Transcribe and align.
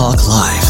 Talk 0.00 0.26
Live. 0.28 0.69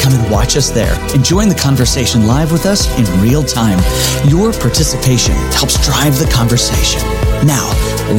come 0.00 0.12
and 0.12 0.30
watch 0.30 0.56
us 0.56 0.70
there 0.70 0.94
and 1.14 1.24
join 1.24 1.48
the 1.48 1.54
conversation 1.54 2.26
live 2.26 2.52
with 2.52 2.66
us 2.66 2.86
in 2.98 3.20
real 3.20 3.42
time. 3.42 3.78
Your 4.28 4.52
participation 4.52 5.34
helps 5.52 5.84
drive 5.84 6.18
the 6.18 6.30
conversation. 6.32 7.00
Now, 7.46 7.68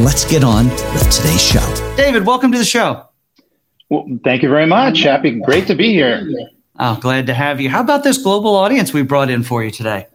let's 0.04 0.24
get 0.24 0.44
on 0.44 0.68
with 0.68 1.10
today's 1.10 1.42
show. 1.42 1.94
David, 1.96 2.26
welcome 2.26 2.52
to 2.52 2.58
the 2.58 2.64
show. 2.64 3.08
Well, 3.90 4.06
thank 4.24 4.42
you 4.42 4.48
very 4.48 4.66
much. 4.66 5.00
Happy, 5.00 5.38
great 5.40 5.66
to 5.66 5.74
be 5.74 5.92
here. 5.92 6.28
Oh, 6.78 6.98
glad 7.00 7.26
to 7.26 7.34
have 7.34 7.60
you. 7.60 7.70
How 7.70 7.80
about 7.80 8.02
this 8.02 8.18
global 8.18 8.54
audience 8.56 8.92
we 8.92 9.02
brought 9.02 9.30
in 9.30 9.42
for 9.42 9.62
you 9.62 9.70
today? 9.70 10.06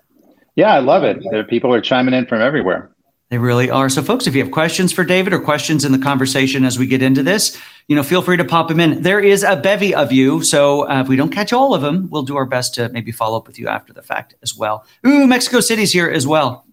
Yeah, 0.56 0.74
I 0.74 0.80
love 0.80 1.04
it. 1.04 1.24
There, 1.32 1.44
people 1.46 1.74
are 1.74 1.82
chiming 1.82 2.14
in 2.14 2.26
from 2.26 2.42
everywhere. 2.42 2.92
They 3.30 3.38
really 3.38 3.70
are. 3.70 3.90
So, 3.90 4.02
folks, 4.02 4.26
if 4.26 4.36
you 4.36 4.44
have 4.44 4.52
questions 4.52 4.92
for 4.92 5.04
David 5.04 5.34
or 5.34 5.40
questions 5.40 5.86
in 5.86 5.92
the 5.92 6.00
conversation 6.00 6.66
as 6.66 6.80
we 6.80 6.88
get 6.88 7.04
into 7.04 7.22
this, 7.22 7.58
you 7.90 7.96
know, 7.96 8.04
feel 8.04 8.22
free 8.22 8.38
to 8.38 8.46
pop 8.46 8.68
them 8.68 8.80
in. 8.80 9.02
There 9.02 9.20
is 9.20 9.42
a 9.42 9.56
bevy 9.56 9.96
of 9.96 10.12
you, 10.12 10.44
so 10.44 10.88
uh, 10.88 11.02
if 11.02 11.08
we 11.08 11.16
don't 11.16 11.32
catch 11.32 11.52
all 11.52 11.74
of 11.74 11.82
them, 11.82 12.08
we'll 12.12 12.22
do 12.22 12.38
our 12.38 12.46
best 12.46 12.76
to 12.76 12.88
maybe 12.90 13.12
follow 13.12 13.36
up 13.36 13.48
with 13.48 13.58
you 13.58 13.68
after 13.68 13.94
the 13.94 14.04
fact 14.04 14.36
as 14.44 14.56
well. 14.56 14.86
Ooh, 15.06 15.26
Mexico 15.26 15.60
City's 15.60 15.92
here 15.92 16.08
as 16.08 16.28
well, 16.28 16.68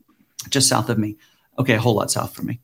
just 0.50 0.68
south 0.68 0.90
of 0.90 0.98
me. 0.98 1.16
Okay, 1.58 1.72
a 1.72 1.80
whole 1.80 1.94
lot 1.94 2.10
south 2.10 2.34
from 2.34 2.46
me. 2.46 2.60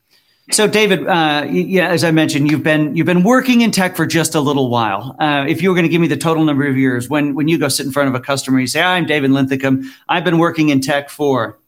So, 0.50 0.68
David, 0.68 1.06
uh, 1.06 1.46
yeah, 1.50 1.88
as 1.88 2.04
I 2.04 2.10
mentioned, 2.10 2.50
you've 2.50 2.62
been 2.62 2.94
you've 2.94 3.06
been 3.06 3.22
working 3.22 3.62
in 3.62 3.70
tech 3.70 3.96
for 3.96 4.04
just 4.04 4.34
a 4.34 4.40
little 4.40 4.68
while. 4.68 5.16
Uh, 5.18 5.46
if 5.48 5.62
you 5.62 5.70
were 5.70 5.74
going 5.74 5.86
to 5.86 5.88
give 5.88 6.02
me 6.02 6.08
the 6.08 6.18
total 6.18 6.44
number 6.44 6.66
of 6.66 6.76
years, 6.76 7.08
when 7.08 7.34
when 7.34 7.48
you 7.48 7.56
go 7.56 7.68
sit 7.68 7.86
in 7.86 7.92
front 7.92 8.10
of 8.10 8.14
a 8.14 8.20
customer, 8.20 8.60
you 8.60 8.66
say, 8.66 8.82
"I'm 8.82 9.06
David 9.06 9.30
Linthicum. 9.30 9.90
I've 10.10 10.24
been 10.24 10.36
working 10.36 10.68
in 10.68 10.82
tech 10.82 11.08
for." 11.08 11.58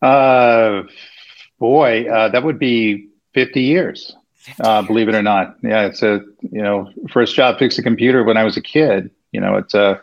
Uh, 0.00 0.82
boy, 1.58 2.08
uh, 2.08 2.28
that 2.28 2.44
would 2.44 2.60
be 2.60 3.08
50 3.34 3.62
years. 3.62 4.15
50 4.46 4.62
uh, 4.62 4.82
believe 4.82 5.08
it 5.08 5.14
or 5.14 5.22
not. 5.22 5.56
Yeah, 5.62 5.86
it's 5.86 6.02
a 6.02 6.22
you 6.40 6.62
know 6.62 6.90
first 7.10 7.34
job 7.34 7.58
fix 7.58 7.78
a 7.78 7.82
computer 7.82 8.24
when 8.24 8.36
I 8.36 8.44
was 8.44 8.56
a 8.56 8.60
kid. 8.60 9.10
You 9.32 9.40
know, 9.40 9.56
it's 9.56 9.74
a 9.74 10.00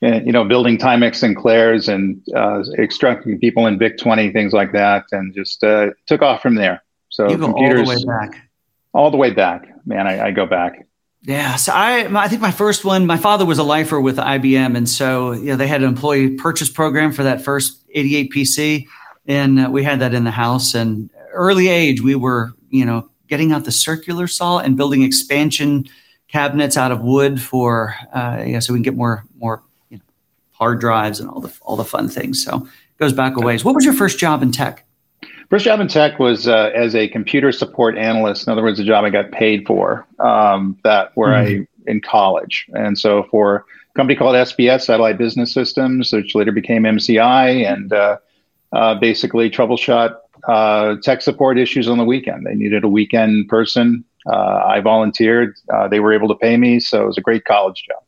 you 0.00 0.32
know 0.32 0.44
building 0.44 0.78
Timex 0.78 1.16
Sinclairs 1.16 1.24
and 1.24 1.36
Clairs 1.36 1.88
and 1.88 2.22
uh, 2.34 2.62
extracting 2.82 3.38
people 3.38 3.66
in 3.66 3.78
VIC 3.78 3.98
20 3.98 4.32
things 4.32 4.52
like 4.52 4.72
that, 4.72 5.04
and 5.12 5.34
just 5.34 5.62
uh, 5.64 5.90
took 6.06 6.22
off 6.22 6.42
from 6.42 6.54
there. 6.54 6.82
So 7.08 7.28
you 7.30 7.38
go 7.38 7.46
computers 7.46 7.88
all 7.88 7.94
the 7.94 7.98
way 7.98 8.04
back. 8.04 8.50
All 8.94 9.10
the 9.10 9.16
way 9.16 9.30
back, 9.30 9.86
man. 9.86 10.06
I, 10.06 10.28
I 10.28 10.30
go 10.30 10.46
back. 10.46 10.86
Yeah, 11.22 11.56
so 11.56 11.72
I 11.74 12.08
I 12.16 12.28
think 12.28 12.40
my 12.40 12.52
first 12.52 12.84
one, 12.84 13.06
my 13.06 13.16
father 13.16 13.44
was 13.44 13.58
a 13.58 13.64
lifer 13.64 14.00
with 14.00 14.16
IBM, 14.16 14.76
and 14.76 14.88
so 14.88 15.32
you 15.32 15.46
know 15.46 15.56
they 15.56 15.66
had 15.66 15.82
an 15.82 15.88
employee 15.88 16.30
purchase 16.30 16.70
program 16.70 17.12
for 17.12 17.22
that 17.24 17.42
first 17.42 17.84
88 17.94 18.32
PC 18.32 18.86
and 19.28 19.60
uh, 19.60 19.68
we 19.70 19.84
had 19.84 20.00
that 20.00 20.14
in 20.14 20.24
the 20.24 20.32
house. 20.32 20.74
And 20.74 21.10
early 21.32 21.68
age, 21.68 22.00
we 22.00 22.16
were 22.16 22.54
you 22.70 22.84
know 22.84 23.08
getting 23.28 23.52
out 23.52 23.64
the 23.64 23.72
circular 23.72 24.26
saw 24.26 24.58
and 24.58 24.76
building 24.76 25.02
expansion 25.02 25.88
cabinets 26.28 26.76
out 26.76 26.92
of 26.92 27.00
wood 27.00 27.40
for 27.40 27.94
uh, 28.12 28.42
yeah, 28.46 28.58
so 28.58 28.72
we 28.72 28.78
can 28.78 28.82
get 28.82 28.94
more 28.94 29.24
more 29.36 29.62
you 29.90 29.96
know, 29.96 30.02
hard 30.52 30.80
drives 30.80 31.20
and 31.20 31.28
all 31.28 31.40
the 31.40 31.52
all 31.62 31.76
the 31.76 31.84
fun 31.84 32.08
things. 32.08 32.42
So 32.42 32.56
it 32.56 32.98
goes 32.98 33.12
back 33.12 33.36
a 33.36 33.40
ways. 33.40 33.64
What 33.64 33.74
was 33.74 33.84
your 33.84 33.94
first 33.94 34.18
job 34.18 34.42
in 34.42 34.52
tech? 34.52 34.84
First 35.50 35.64
job 35.64 35.80
in 35.80 35.88
tech 35.88 36.18
was 36.18 36.46
uh, 36.46 36.70
as 36.74 36.94
a 36.94 37.08
computer 37.08 37.52
support 37.52 37.96
analyst. 37.96 38.46
In 38.46 38.52
other 38.52 38.62
words, 38.62 38.78
a 38.78 38.84
job 38.84 39.04
I 39.04 39.10
got 39.10 39.30
paid 39.32 39.66
for. 39.66 40.06
Um, 40.18 40.78
that 40.84 41.12
where 41.14 41.30
mm-hmm. 41.30 41.62
I 41.62 41.90
in 41.90 42.02
college, 42.02 42.66
and 42.74 42.98
so 42.98 43.22
for 43.30 43.56
a 43.56 43.96
company 43.96 44.14
called 44.14 44.34
SBS 44.34 44.82
Satellite 44.82 45.16
Business 45.16 45.52
Systems, 45.52 46.12
which 46.12 46.34
later 46.34 46.52
became 46.52 46.82
MCI, 46.82 47.66
and 47.66 47.92
uh, 47.94 48.18
uh, 48.72 48.94
basically 48.96 49.48
troubleshoot 49.48 50.14
uh, 50.46 50.96
tech 51.02 51.22
support 51.22 51.58
issues 51.58 51.88
on 51.88 51.98
the 51.98 52.04
weekend. 52.04 52.46
They 52.46 52.54
needed 52.54 52.84
a 52.84 52.88
weekend 52.88 53.48
person. 53.48 54.04
Uh, 54.26 54.62
I 54.66 54.80
volunteered. 54.80 55.56
Uh, 55.72 55.88
they 55.88 56.00
were 56.00 56.12
able 56.12 56.28
to 56.28 56.34
pay 56.34 56.56
me, 56.56 56.80
so 56.80 57.02
it 57.02 57.06
was 57.06 57.18
a 57.18 57.22
great 57.22 57.44
college 57.44 57.84
job. 57.86 58.02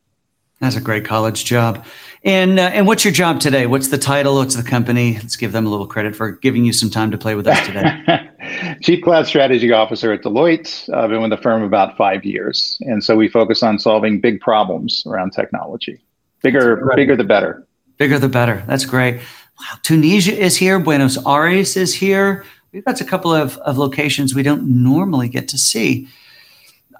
That's 0.59 0.75
a 0.75 0.81
great 0.81 1.05
college 1.05 1.43
job. 1.43 1.83
And 2.23 2.59
uh, 2.59 2.63
and 2.63 2.85
what's 2.85 3.03
your 3.03 3.13
job 3.13 3.39
today? 3.39 3.65
What's 3.65 3.87
the 3.87 3.97
title? 3.97 4.35
What's 4.35 4.55
the 4.55 4.63
company? 4.63 5.15
Let's 5.15 5.35
give 5.35 5.51
them 5.51 5.65
a 5.65 5.69
little 5.69 5.87
credit 5.87 6.15
for 6.15 6.33
giving 6.33 6.65
you 6.65 6.71
some 6.71 6.91
time 6.91 7.09
to 7.09 7.17
play 7.17 7.33
with 7.33 7.47
us 7.47 7.65
today. 7.65 8.29
Chief 8.81 9.03
Cloud 9.03 9.25
Strategy 9.25 9.71
Officer 9.71 10.13
at 10.13 10.21
Deloitte. 10.21 10.93
I've 10.93 11.09
been 11.09 11.21
with 11.21 11.31
the 11.31 11.37
firm 11.37 11.63
about 11.63 11.97
five 11.97 12.23
years, 12.23 12.77
and 12.81 13.03
so 13.03 13.15
we 13.15 13.27
focus 13.27 13.63
on 13.63 13.79
solving 13.79 14.21
big 14.21 14.39
problems 14.39 15.03
around 15.07 15.31
technology. 15.31 15.99
Bigger, 16.43 16.87
bigger 16.95 17.15
the 17.15 17.23
better. 17.23 17.65
Bigger 17.97 18.19
the 18.19 18.29
better. 18.29 18.63
That's 18.67 18.85
great 18.85 19.21
wow, 19.61 19.79
Tunisia 19.83 20.37
is 20.37 20.57
here, 20.57 20.79
Buenos 20.79 21.17
Aires 21.25 21.77
is 21.77 21.93
here. 21.93 22.43
We've 22.71 22.83
got 22.83 22.99
a 23.01 23.05
couple 23.05 23.33
of, 23.33 23.57
of 23.59 23.77
locations 23.77 24.33
we 24.33 24.43
don't 24.43 24.83
normally 24.83 25.29
get 25.29 25.47
to 25.49 25.57
see. 25.57 26.07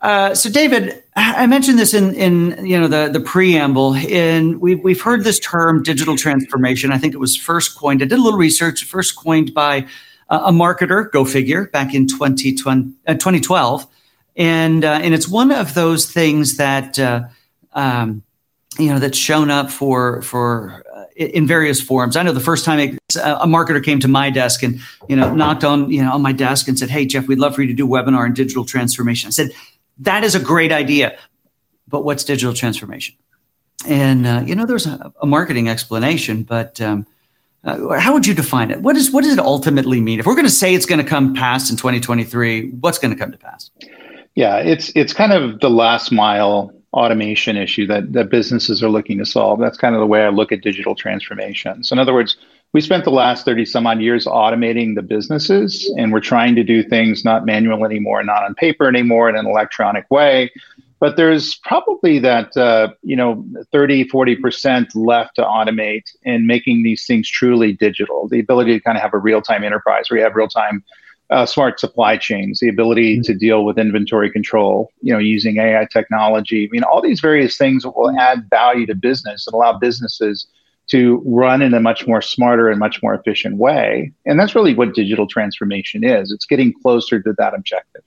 Uh, 0.01 0.33
so, 0.33 0.49
David, 0.49 1.03
I 1.15 1.45
mentioned 1.45 1.77
this 1.77 1.93
in, 1.93 2.15
in 2.15 2.65
you 2.65 2.79
know 2.79 2.87
the, 2.87 3.09
the 3.09 3.19
preamble, 3.19 3.95
and 3.95 4.59
we've, 4.59 4.79
we've 4.83 5.01
heard 5.01 5.23
this 5.23 5.39
term 5.39 5.83
digital 5.83 6.15
transformation. 6.15 6.91
I 6.91 6.97
think 6.97 7.13
it 7.13 7.19
was 7.19 7.35
first 7.35 7.77
coined, 7.77 8.01
I 8.01 8.05
did 8.05 8.17
a 8.17 8.21
little 8.21 8.39
research, 8.39 8.83
first 8.83 9.15
coined 9.15 9.53
by 9.53 9.85
uh, 10.31 10.41
a 10.45 10.51
marketer, 10.51 11.11
go 11.11 11.25
figure, 11.25 11.67
back 11.67 11.93
in 11.93 12.07
2020, 12.07 12.93
uh, 13.05 13.13
2012. 13.13 13.85
And, 14.37 14.85
uh, 14.85 14.99
and 15.03 15.13
it's 15.13 15.27
one 15.27 15.51
of 15.51 15.73
those 15.73 16.11
things 16.11 16.57
that, 16.57 16.97
uh, 16.97 17.23
um, 17.73 18.23
you 18.79 18.87
know, 18.87 18.97
that's 18.97 19.17
shown 19.17 19.51
up 19.51 19.69
for, 19.69 20.21
for 20.21 20.83
in 21.29 21.47
various 21.47 21.81
forms. 21.81 22.15
I 22.15 22.23
know 22.23 22.31
the 22.31 22.39
first 22.39 22.65
time 22.65 22.79
a 22.79 23.47
marketer 23.47 23.83
came 23.83 23.99
to 23.99 24.07
my 24.07 24.29
desk 24.29 24.63
and 24.63 24.79
you 25.07 25.15
know 25.15 25.33
knocked 25.33 25.63
on 25.63 25.89
you 25.91 26.03
know 26.03 26.13
on 26.13 26.21
my 26.21 26.31
desk 26.31 26.67
and 26.67 26.77
said, 26.77 26.89
"Hey 26.89 27.05
Jeff, 27.05 27.27
we'd 27.27 27.39
love 27.39 27.55
for 27.55 27.61
you 27.61 27.67
to 27.67 27.73
do 27.73 27.85
a 27.85 27.89
webinar 27.89 28.25
on 28.25 28.33
digital 28.33 28.65
transformation." 28.65 29.27
I 29.27 29.31
said, 29.31 29.51
"That 29.99 30.23
is 30.23 30.35
a 30.35 30.39
great 30.39 30.71
idea, 30.71 31.17
but 31.87 32.03
what's 32.03 32.23
digital 32.23 32.53
transformation?" 32.53 33.15
And 33.87 34.25
uh, 34.25 34.43
you 34.45 34.55
know, 34.55 34.65
there's 34.65 34.87
a, 34.87 35.13
a 35.21 35.25
marketing 35.25 35.69
explanation, 35.69 36.43
but 36.43 36.79
um, 36.81 37.05
uh, 37.63 37.99
how 37.99 38.13
would 38.13 38.25
you 38.25 38.33
define 38.33 38.71
it? 38.71 38.81
What 38.81 38.95
is 38.97 39.11
what 39.11 39.23
does 39.23 39.33
it 39.33 39.39
ultimately 39.39 40.01
mean? 40.01 40.19
If 40.19 40.25
we're 40.25 40.35
going 40.35 40.45
to 40.45 40.51
say 40.51 40.73
it's 40.73 40.85
going 40.85 41.03
to 41.03 41.07
come 41.07 41.33
past 41.33 41.69
in 41.69 41.77
2023, 41.77 42.71
what's 42.71 42.97
going 42.97 43.13
to 43.13 43.19
come 43.19 43.31
to 43.31 43.37
pass? 43.37 43.69
Yeah, 44.35 44.57
it's 44.57 44.91
it's 44.95 45.13
kind 45.13 45.33
of 45.33 45.59
the 45.59 45.69
last 45.69 46.11
mile 46.11 46.73
automation 46.93 47.57
issue 47.57 47.87
that, 47.87 48.11
that 48.13 48.29
businesses 48.29 48.83
are 48.83 48.89
looking 48.89 49.17
to 49.17 49.25
solve. 49.25 49.59
That's 49.59 49.77
kind 49.77 49.95
of 49.95 50.01
the 50.01 50.07
way 50.07 50.23
I 50.23 50.29
look 50.29 50.51
at 50.51 50.61
digital 50.61 50.95
transformation. 50.95 51.83
So, 51.83 51.93
in 51.93 51.99
other 51.99 52.13
words, 52.13 52.37
we 52.73 52.81
spent 52.81 53.03
the 53.03 53.11
last 53.11 53.45
30 53.45 53.65
some 53.65 53.87
odd 53.87 54.01
years 54.01 54.25
automating 54.25 54.95
the 54.95 55.01
businesses, 55.01 55.91
and 55.97 56.11
we're 56.11 56.21
trying 56.21 56.55
to 56.55 56.63
do 56.63 56.83
things 56.83 57.25
not 57.25 57.45
manual 57.45 57.85
anymore, 57.85 58.23
not 58.23 58.43
on 58.43 58.55
paper 58.55 58.87
anymore, 58.87 59.29
in 59.29 59.35
an 59.35 59.45
electronic 59.45 60.09
way. 60.09 60.51
But 60.99 61.17
there's 61.17 61.55
probably 61.55 62.19
that, 62.19 62.55
uh, 62.55 62.89
you 63.01 63.15
know, 63.15 63.43
30, 63.71 64.05
40% 64.05 64.87
left 64.93 65.35
to 65.37 65.41
automate 65.41 66.15
in 66.23 66.45
making 66.45 66.83
these 66.83 67.07
things 67.07 67.27
truly 67.27 67.73
digital. 67.73 68.27
The 68.27 68.39
ability 68.39 68.73
to 68.73 68.79
kind 68.79 68.97
of 68.97 69.01
have 69.01 69.13
a 69.13 69.17
real 69.17 69.41
time 69.41 69.63
enterprise 69.63 70.09
where 70.09 70.19
you 70.19 70.23
have 70.23 70.35
real 70.35 70.47
time 70.47 70.83
uh, 71.31 71.45
smart 71.45 71.79
supply 71.79 72.17
chains, 72.17 72.59
the 72.59 72.67
ability 72.67 73.15
mm-hmm. 73.15 73.23
to 73.23 73.33
deal 73.33 73.63
with 73.63 73.79
inventory 73.79 74.29
control, 74.29 74.91
you 75.01 75.13
know, 75.13 75.19
using 75.19 75.57
AI 75.57 75.87
technology. 75.91 76.65
I 76.65 76.69
mean, 76.71 76.83
all 76.83 77.01
these 77.01 77.21
various 77.21 77.57
things 77.57 77.85
will 77.85 78.11
add 78.19 78.49
value 78.49 78.85
to 78.87 78.95
business 78.95 79.47
and 79.47 79.53
allow 79.53 79.77
businesses 79.77 80.45
to 80.87 81.23
run 81.25 81.61
in 81.61 81.73
a 81.73 81.79
much 81.79 82.05
more 82.05 82.21
smarter 82.21 82.69
and 82.69 82.79
much 82.79 83.01
more 83.01 83.13
efficient 83.13 83.57
way. 83.57 84.11
And 84.25 84.37
that's 84.37 84.55
really 84.55 84.75
what 84.75 84.93
digital 84.93 85.25
transformation 85.25 86.03
is. 86.03 86.31
It's 86.31 86.45
getting 86.45 86.73
closer 86.81 87.21
to 87.21 87.33
that 87.37 87.53
objective. 87.53 88.03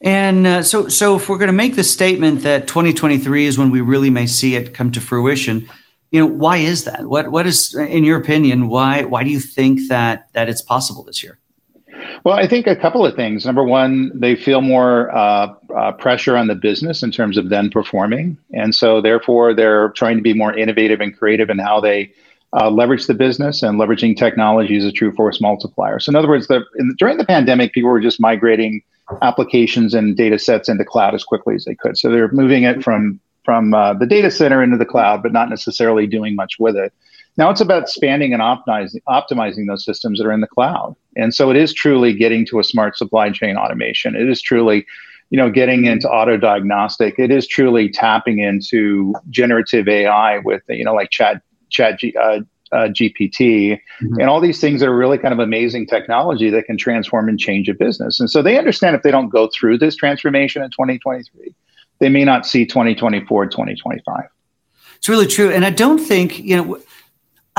And 0.00 0.46
uh, 0.46 0.62
so, 0.62 0.88
so 0.88 1.16
if 1.16 1.28
we're 1.28 1.38
going 1.38 1.48
to 1.48 1.52
make 1.52 1.76
the 1.76 1.84
statement 1.84 2.42
that 2.42 2.66
2023 2.66 3.46
is 3.46 3.58
when 3.58 3.70
we 3.70 3.80
really 3.80 4.10
may 4.10 4.26
see 4.26 4.56
it 4.56 4.74
come 4.74 4.90
to 4.92 5.00
fruition, 5.00 5.68
you 6.10 6.20
know, 6.20 6.26
why 6.26 6.56
is 6.56 6.84
that? 6.84 7.06
What, 7.06 7.30
what 7.30 7.46
is, 7.46 7.74
in 7.74 8.02
your 8.02 8.18
opinion, 8.18 8.68
why, 8.68 9.04
why 9.04 9.22
do 9.22 9.30
you 9.30 9.40
think 9.40 9.88
that 9.88 10.32
that 10.32 10.48
it's 10.48 10.62
possible 10.62 11.04
this 11.04 11.22
year? 11.22 11.38
Well, 12.24 12.36
I 12.36 12.46
think 12.46 12.66
a 12.66 12.76
couple 12.76 13.06
of 13.06 13.14
things. 13.14 13.46
Number 13.46 13.64
one, 13.64 14.10
they 14.14 14.34
feel 14.34 14.60
more 14.60 15.14
uh, 15.16 15.54
uh, 15.74 15.92
pressure 15.92 16.36
on 16.36 16.48
the 16.48 16.54
business 16.54 17.02
in 17.02 17.10
terms 17.10 17.36
of 17.36 17.48
then 17.48 17.70
performing. 17.70 18.36
And 18.52 18.74
so, 18.74 19.00
therefore, 19.00 19.54
they're 19.54 19.90
trying 19.90 20.16
to 20.16 20.22
be 20.22 20.34
more 20.34 20.56
innovative 20.56 21.00
and 21.00 21.16
creative 21.16 21.50
in 21.50 21.58
how 21.58 21.80
they 21.80 22.12
uh, 22.52 22.70
leverage 22.70 23.06
the 23.06 23.14
business 23.14 23.62
and 23.62 23.78
leveraging 23.78 24.16
technology 24.16 24.76
is 24.76 24.84
a 24.84 24.92
true 24.92 25.12
force 25.12 25.40
multiplier. 25.40 26.00
So, 26.00 26.10
in 26.10 26.16
other 26.16 26.28
words, 26.28 26.48
the, 26.48 26.64
in, 26.76 26.94
during 26.98 27.18
the 27.18 27.24
pandemic, 27.24 27.72
people 27.72 27.90
were 27.90 28.00
just 28.00 28.20
migrating 28.20 28.82
applications 29.22 29.94
and 29.94 30.16
data 30.16 30.38
sets 30.38 30.68
into 30.68 30.84
cloud 30.84 31.14
as 31.14 31.24
quickly 31.24 31.54
as 31.54 31.64
they 31.64 31.74
could. 31.74 31.96
So, 31.98 32.10
they're 32.10 32.32
moving 32.32 32.64
it 32.64 32.82
from 32.82 33.20
from 33.44 33.72
uh, 33.72 33.94
the 33.94 34.04
data 34.04 34.30
center 34.30 34.62
into 34.62 34.76
the 34.76 34.84
cloud, 34.84 35.22
but 35.22 35.32
not 35.32 35.48
necessarily 35.48 36.06
doing 36.06 36.34
much 36.34 36.58
with 36.58 36.76
it. 36.76 36.92
Now 37.38 37.50
it's 37.50 37.60
about 37.60 37.88
spanning 37.88 38.34
and 38.34 38.42
optimizing, 38.42 39.00
optimizing 39.08 39.68
those 39.68 39.84
systems 39.84 40.18
that 40.18 40.26
are 40.26 40.32
in 40.32 40.40
the 40.40 40.48
cloud. 40.48 40.96
And 41.16 41.32
so 41.32 41.50
it 41.50 41.56
is 41.56 41.72
truly 41.72 42.12
getting 42.12 42.44
to 42.46 42.58
a 42.58 42.64
smart 42.64 42.98
supply 42.98 43.30
chain 43.30 43.56
automation. 43.56 44.16
It 44.16 44.28
is 44.28 44.42
truly, 44.42 44.84
you 45.30 45.38
know, 45.38 45.48
getting 45.48 45.84
into 45.84 46.10
auto 46.10 46.36
diagnostic. 46.36 47.14
It 47.16 47.30
is 47.30 47.46
truly 47.46 47.88
tapping 47.88 48.40
into 48.40 49.14
generative 49.30 49.86
AI 49.86 50.38
with, 50.38 50.62
you 50.68 50.84
know, 50.84 50.94
like 50.94 51.10
chat, 51.10 51.40
chat, 51.70 52.00
uh, 52.20 52.40
uh, 52.70 52.88
GPT, 52.88 53.30
mm-hmm. 54.02 54.20
and 54.20 54.28
all 54.28 54.40
these 54.40 54.60
things 54.60 54.80
that 54.80 54.88
are 54.88 54.96
really 54.96 55.16
kind 55.16 55.32
of 55.32 55.38
amazing 55.38 55.86
technology 55.86 56.50
that 56.50 56.66
can 56.66 56.76
transform 56.76 57.28
and 57.28 57.38
change 57.38 57.68
a 57.68 57.72
business. 57.72 58.20
And 58.20 58.30
so 58.30 58.42
they 58.42 58.58
understand 58.58 58.94
if 58.94 59.02
they 59.02 59.10
don't 59.10 59.30
go 59.30 59.48
through 59.48 59.78
this 59.78 59.96
transformation 59.96 60.62
in 60.62 60.70
2023, 60.70 61.54
they 62.00 62.08
may 62.10 62.24
not 62.24 62.46
see 62.46 62.66
2024, 62.66 63.46
2025. 63.46 64.24
It's 64.96 65.08
really 65.08 65.26
true. 65.26 65.50
And 65.50 65.64
I 65.64 65.70
don't 65.70 65.98
think, 65.98 66.40
you 66.40 66.56
know, 66.56 66.80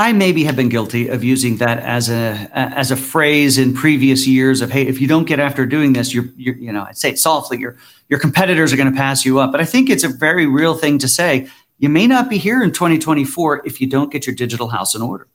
I 0.00 0.14
maybe 0.14 0.44
have 0.44 0.56
been 0.56 0.70
guilty 0.70 1.08
of 1.08 1.22
using 1.22 1.58
that 1.58 1.78
as 1.80 2.08
a 2.08 2.48
as 2.54 2.90
a 2.90 2.96
phrase 2.96 3.58
in 3.58 3.74
previous 3.74 4.26
years 4.26 4.62
of 4.62 4.70
hey, 4.70 4.86
if 4.86 4.98
you 4.98 5.06
don't 5.06 5.26
get 5.26 5.38
after 5.38 5.66
doing 5.66 5.92
this, 5.92 6.14
you're, 6.14 6.24
you're 6.38 6.54
you 6.54 6.72
know, 6.72 6.84
I'd 6.84 6.96
say 6.96 7.10
it 7.10 7.18
softly, 7.18 7.58
your 7.58 7.76
your 8.08 8.18
competitors 8.18 8.72
are 8.72 8.78
going 8.78 8.90
to 8.90 8.96
pass 8.96 9.26
you 9.26 9.40
up. 9.40 9.52
But 9.52 9.60
I 9.60 9.66
think 9.66 9.90
it's 9.90 10.02
a 10.02 10.08
very 10.08 10.46
real 10.46 10.72
thing 10.72 10.96
to 11.00 11.06
say 11.06 11.50
you 11.76 11.90
may 11.90 12.06
not 12.06 12.30
be 12.30 12.38
here 12.38 12.62
in 12.62 12.72
2024 12.72 13.66
if 13.66 13.78
you 13.78 13.86
don't 13.86 14.10
get 14.10 14.26
your 14.26 14.34
digital 14.34 14.68
house 14.68 14.94
in 14.94 15.02
order. 15.02 15.28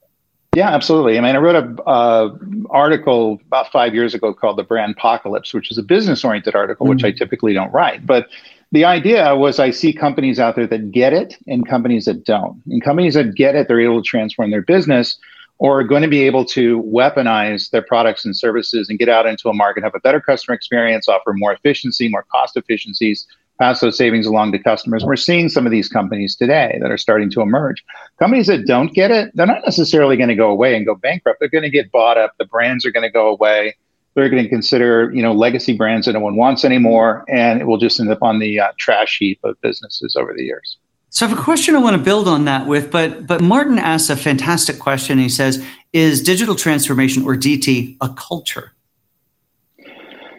Yeah, 0.55 0.69
absolutely. 0.69 1.19
I 1.19 1.21
mean, 1.21 1.35
I 1.35 1.37
wrote 1.37 1.55
a 1.57 1.83
uh, 1.83 2.35
article 2.71 3.39
about 3.45 3.71
five 3.71 3.93
years 3.93 4.15
ago 4.15 4.33
called 4.33 4.57
"The 4.57 4.63
Brand 4.63 4.95
Apocalypse," 4.97 5.53
which 5.53 5.69
is 5.69 5.77
a 5.77 5.83
business-oriented 5.83 6.55
article, 6.55 6.87
mm-hmm. 6.87 6.95
which 6.95 7.03
I 7.03 7.11
typically 7.11 7.53
don't 7.53 7.71
write. 7.71 8.03
But 8.03 8.29
the 8.71 8.85
idea 8.85 9.35
was, 9.35 9.59
I 9.59 9.71
see 9.71 9.93
companies 9.93 10.39
out 10.39 10.55
there 10.55 10.67
that 10.67 10.91
get 10.91 11.13
it, 11.13 11.37
and 11.47 11.67
companies 11.67 12.05
that 12.05 12.25
don't. 12.25 12.61
And 12.67 12.83
companies 12.83 13.13
that 13.13 13.35
get 13.35 13.55
it, 13.55 13.67
they're 13.67 13.79
able 13.79 14.01
to 14.01 14.07
transform 14.07 14.51
their 14.51 14.61
business, 14.61 15.17
or 15.57 15.79
are 15.79 15.83
going 15.83 16.01
to 16.01 16.09
be 16.09 16.23
able 16.23 16.43
to 16.45 16.81
weaponize 16.83 17.69
their 17.69 17.81
products 17.81 18.25
and 18.25 18.35
services 18.35 18.89
and 18.89 18.99
get 18.99 19.07
out 19.07 19.25
into 19.25 19.47
a 19.47 19.53
market, 19.53 19.83
have 19.83 19.95
a 19.95 19.99
better 20.01 20.19
customer 20.19 20.53
experience, 20.53 21.07
offer 21.07 21.33
more 21.33 21.53
efficiency, 21.53 22.09
more 22.09 22.25
cost 22.29 22.57
efficiencies, 22.57 23.25
pass 23.57 23.79
those 23.79 23.97
savings 23.97 24.25
along 24.25 24.51
to 24.51 24.59
customers. 24.59 25.05
We're 25.05 25.15
seeing 25.15 25.47
some 25.47 25.65
of 25.65 25.71
these 25.71 25.87
companies 25.87 26.35
today 26.35 26.77
that 26.81 26.91
are 26.91 26.97
starting 26.97 27.29
to 27.31 27.41
emerge. 27.41 27.85
Companies 28.19 28.47
that 28.47 28.67
don't 28.67 28.93
get 28.93 29.11
it, 29.11 29.31
they're 29.33 29.45
not 29.45 29.63
necessarily 29.63 30.17
going 30.17 30.29
to 30.29 30.35
go 30.35 30.49
away 30.49 30.75
and 30.75 30.85
go 30.85 30.95
bankrupt. 30.95 31.39
They're 31.39 31.47
going 31.47 31.63
to 31.63 31.69
get 31.69 31.91
bought 31.91 32.17
up. 32.17 32.33
The 32.37 32.45
brands 32.45 32.85
are 32.85 32.91
going 32.91 33.07
to 33.07 33.11
go 33.11 33.29
away. 33.29 33.77
They're 34.15 34.29
going 34.29 34.43
to 34.43 34.49
consider, 34.49 35.11
you 35.13 35.21
know, 35.21 35.33
legacy 35.33 35.75
brands 35.75 36.05
that 36.05 36.13
no 36.13 36.21
one 36.21 36.37
wants 36.37 36.63
anymore, 36.63 37.25
and 37.27 37.59
it 37.59 37.65
will 37.67 37.77
just 37.77 37.99
end 37.99 38.09
up 38.09 38.23
on 38.23 38.39
the 38.39 38.59
uh, 38.59 38.71
trash 38.79 39.17
heap 39.19 39.39
of 39.43 39.59
businesses 39.61 40.15
over 40.15 40.33
the 40.33 40.43
years. 40.43 40.77
So 41.09 41.25
I 41.25 41.29
have 41.29 41.37
a 41.37 41.41
question 41.41 41.75
I 41.75 41.79
want 41.79 41.95
to 41.95 42.01
build 42.01 42.27
on 42.27 42.45
that 42.45 42.67
with, 42.67 42.91
but 42.91 43.27
but 43.27 43.41
Martin 43.41 43.79
asks 43.79 44.09
a 44.09 44.17
fantastic 44.17 44.79
question. 44.79 45.17
He 45.17 45.29
says, 45.29 45.63
"Is 45.93 46.21
digital 46.21 46.55
transformation 46.55 47.23
or 47.23 47.35
DT 47.35 47.97
a 48.01 48.09
culture?" 48.09 48.73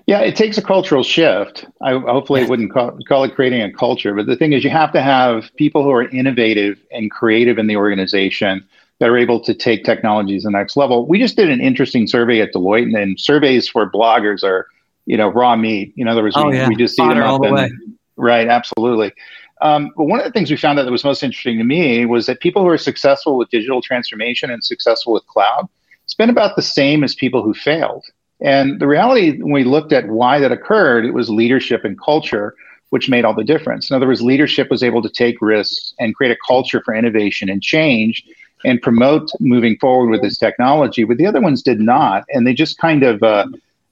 Yeah, 0.06 0.20
it 0.20 0.37
takes 0.37 0.56
a 0.56 0.62
cultural 0.62 1.02
shift. 1.02 1.64
I, 1.81 1.93
hopefully, 1.93 2.43
it 2.43 2.49
wouldn't 2.49 2.72
call, 2.72 2.96
call, 3.08 3.25
it 3.25 3.34
creating 3.34 3.62
a 3.62 3.72
culture, 3.72 4.14
but 4.14 4.26
the 4.26 4.37
thing 4.37 4.52
is, 4.52 4.62
you 4.62 4.70
have 4.70 4.93
to 4.93 5.02
have 5.02 5.50
people 5.56 5.82
who 5.82 5.90
are 5.90 6.08
innovative 6.11 6.79
and 6.93 7.11
creative 7.11 7.58
in 7.58 7.67
the 7.67 7.76
organization 7.76 8.67
that 8.98 9.10
are 9.10 9.19
able 9.19 9.40
to 9.40 9.54
take 9.54 9.84
technologies 9.84 10.43
to 10.43 10.48
the 10.48 10.52
next 10.52 10.76
level. 10.76 11.06
We 11.06 11.19
just 11.19 11.37
did 11.37 11.50
an 11.50 11.60
interesting 11.60 12.06
survey 12.06 12.40
at 12.40 12.52
Deloitte, 12.52 12.84
and, 12.84 12.96
and 12.96 13.20
surveys 13.20 13.69
for 13.69 13.90
bloggers 13.90 14.43
are, 14.43 14.66
you 15.04 15.16
know, 15.16 15.28
raw 15.28 15.54
meat. 15.56 15.93
In 15.96 16.08
other 16.08 16.22
words, 16.22 16.37
oh, 16.37 16.48
we, 16.48 16.56
yeah. 16.56 16.69
we 16.69 16.76
just 16.76 16.96
see 16.96 17.06
them 17.06 17.22
all 17.22 17.44
up 17.44 17.58
and, 17.58 17.98
right, 18.16 18.48
absolutely. 18.48 19.12
Um, 19.60 19.90
but 19.96 20.04
one 20.04 20.19
of 20.19 20.26
the 20.26 20.32
things 20.32 20.50
we 20.50 20.56
found 20.56 20.78
out 20.78 20.84
that 20.84 20.93
was 20.93 21.04
most 21.04 21.22
interesting 21.22 21.58
to 21.58 21.64
me 21.64 22.04
was 22.04 22.26
that 22.26 22.40
people 22.40 22.62
who 22.62 22.69
are 22.69 22.78
successful 22.78 23.38
with 23.38 23.48
digital 23.50 23.81
transformation 23.81 24.50
and 24.50 24.62
successful 24.62 25.12
with 25.12 25.26
cloud 25.26 25.69
spend 26.06 26.31
about 26.31 26.56
the 26.56 26.62
same 26.62 27.02
as 27.02 27.14
people 27.14 27.43
who 27.43 27.54
failed. 27.54 28.04
And 28.40 28.81
the 28.81 28.87
reality, 28.87 29.40
when 29.40 29.52
we 29.52 29.64
looked 29.64 29.93
at 29.93 30.08
why 30.08 30.38
that 30.40 30.52
occurred, 30.52 31.06
it 31.06 31.14
was 31.14 31.31
leadership 31.31 31.84
and 31.84 31.98
culture, 31.98 32.54
which 32.90 33.08
made 33.08 33.25
all 33.25 33.34
the 33.34 33.44
difference. 33.44 33.90
In 33.90 33.96
other 33.96 34.06
words, 34.06 34.20
leadership 34.20 34.70
was 34.70 34.82
able 34.82 35.02
to 35.02 35.08
take 35.08 35.40
risks 35.40 35.94
and 35.98 36.14
create 36.14 36.32
a 36.32 36.38
culture 36.46 36.82
for 36.84 36.94
innovation 36.94 37.48
and 37.48 37.62
change 37.62 38.25
and 38.67 38.83
promote 38.83 39.31
moving 39.41 39.79
forward 39.79 40.11
with 40.11 40.21
this 40.21 40.37
technology, 40.37 41.05
but 41.05 41.17
the 41.17 41.27
other 41.27 41.41
ones 41.41 41.63
did 41.63 41.81
not. 41.81 42.25
And 42.31 42.47
they 42.47 42.53
just 42.53 42.77
kind 42.79 43.05
of 43.05 43.23
uh, 43.23 43.47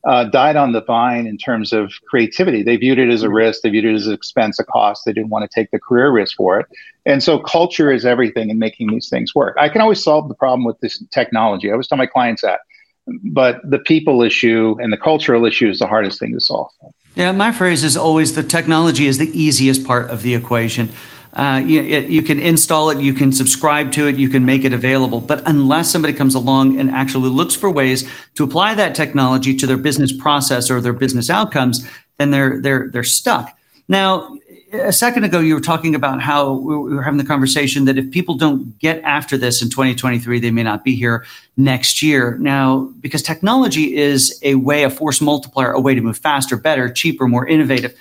uh, 0.05 0.25
died 0.25 0.57
on 0.57 0.73
the 0.73 0.83
vine 0.83 1.27
in 1.27 1.39
terms 1.39 1.73
of 1.73 1.93
creativity. 2.09 2.63
They 2.63 2.77
viewed 2.77 2.99
it 2.99 3.09
as 3.09 3.23
a 3.23 3.31
risk, 3.31 3.63
they 3.63 3.71
viewed 3.71 3.87
it 3.87 3.95
as 3.95 4.09
an 4.09 4.15
expense, 4.15 4.59
a 4.59 4.65
cost. 4.65 5.05
They 5.07 5.13
didn't 5.13 5.31
want 5.31 5.49
to 5.49 5.55
take 5.55 5.71
the 5.71 5.79
career 5.79 6.11
risk 6.11 6.37
for 6.37 6.59
it. 6.61 6.67
And 7.07 7.23
so 7.23 7.39
culture 7.39 7.91
is 7.91 8.05
everything 8.05 8.51
in 8.51 8.59
making 8.59 8.91
these 8.91 9.09
things 9.09 9.35
work. 9.35 9.57
I 9.59 9.69
can 9.69 9.81
always 9.81 10.03
solve 10.03 10.29
the 10.29 10.35
problem 10.35 10.65
with 10.65 10.79
this 10.81 11.03
technology. 11.11 11.71
I 11.71 11.73
always 11.73 11.87
tell 11.87 11.97
my 11.97 12.07
clients 12.07 12.43
that 12.43 12.61
but 13.07 13.61
the 13.69 13.79
people 13.79 14.23
issue 14.23 14.77
and 14.81 14.93
the 14.93 14.97
cultural 14.97 15.45
issue 15.45 15.69
is 15.69 15.79
the 15.79 15.87
hardest 15.87 16.19
thing 16.19 16.33
to 16.33 16.41
solve. 16.41 16.71
Yeah, 17.15 17.33
my 17.33 17.53
phrase 17.53 17.85
is 17.85 17.97
always 17.97 18.35
the 18.35 18.43
technology 18.43 19.07
is 19.07 19.19
the 19.19 19.31
easiest 19.39 19.85
part 19.85 20.11
of 20.11 20.23
the 20.23 20.35
equation. 20.35 20.89
Uh, 21.35 21.61
you, 21.65 21.83
you, 21.83 22.23
can 22.23 22.39
install 22.39 22.91
it, 22.91 23.01
you 23.01 23.13
can 23.13 23.33
subscribe 23.33 23.91
to 23.91 24.07
it, 24.07 24.17
you 24.17 24.29
can 24.29 24.45
make 24.45 24.65
it 24.65 24.73
available. 24.73 25.21
But 25.21 25.43
unless 25.47 25.91
somebody 25.91 26.15
comes 26.15 26.37
along 26.37 26.79
and 26.79 26.91
actually 26.91 27.29
looks 27.29 27.57
for 27.57 27.71
ways 27.71 28.09
to 28.37 28.45
apply 28.45 28.75
that 28.77 28.95
technology 28.95 29.57
to 29.57 29.67
their 29.67 29.77
business 29.77 30.13
process 30.13 30.71
or 30.71 30.81
their 30.81 30.93
business 30.93 31.31
outcomes, 31.31 31.89
then 32.19 32.31
they're 32.31 32.61
they're 32.61 32.89
they're 32.89 33.03
stuck. 33.03 33.57
Now, 33.89 34.37
a 34.73 34.93
second 34.93 35.25
ago, 35.25 35.41
you 35.41 35.55
were 35.55 35.61
talking 35.61 35.95
about 35.95 36.21
how 36.21 36.55
we 36.55 36.77
were 36.77 37.03
having 37.03 37.19
the 37.19 37.25
conversation 37.25 37.85
that 37.85 37.99
if 37.99 38.11
people 38.11 38.35
don't 38.35 38.79
get 38.79 39.03
after 39.03 39.37
this 39.37 39.63
in 39.63 39.71
2023, 39.71 40.41
they 40.41 40.51
may 40.51 40.63
not 40.63 40.85
be 40.85 40.95
here 40.95 41.25
next 41.57 42.03
year. 42.03 42.37
Now, 42.39 42.91
because 43.01 43.23
technology 43.23 43.97
is 43.97 44.39
a 44.43 44.55
way, 44.57 44.85
a 44.85 44.91
force 44.91 45.21
multiplier, 45.21 45.73
a 45.73 45.81
way 45.81 45.95
to 45.95 46.01
move 46.01 46.19
faster, 46.19 46.57
better, 46.57 46.89
cheaper, 46.89 47.29
more 47.29 47.47
innovative. 47.47 47.95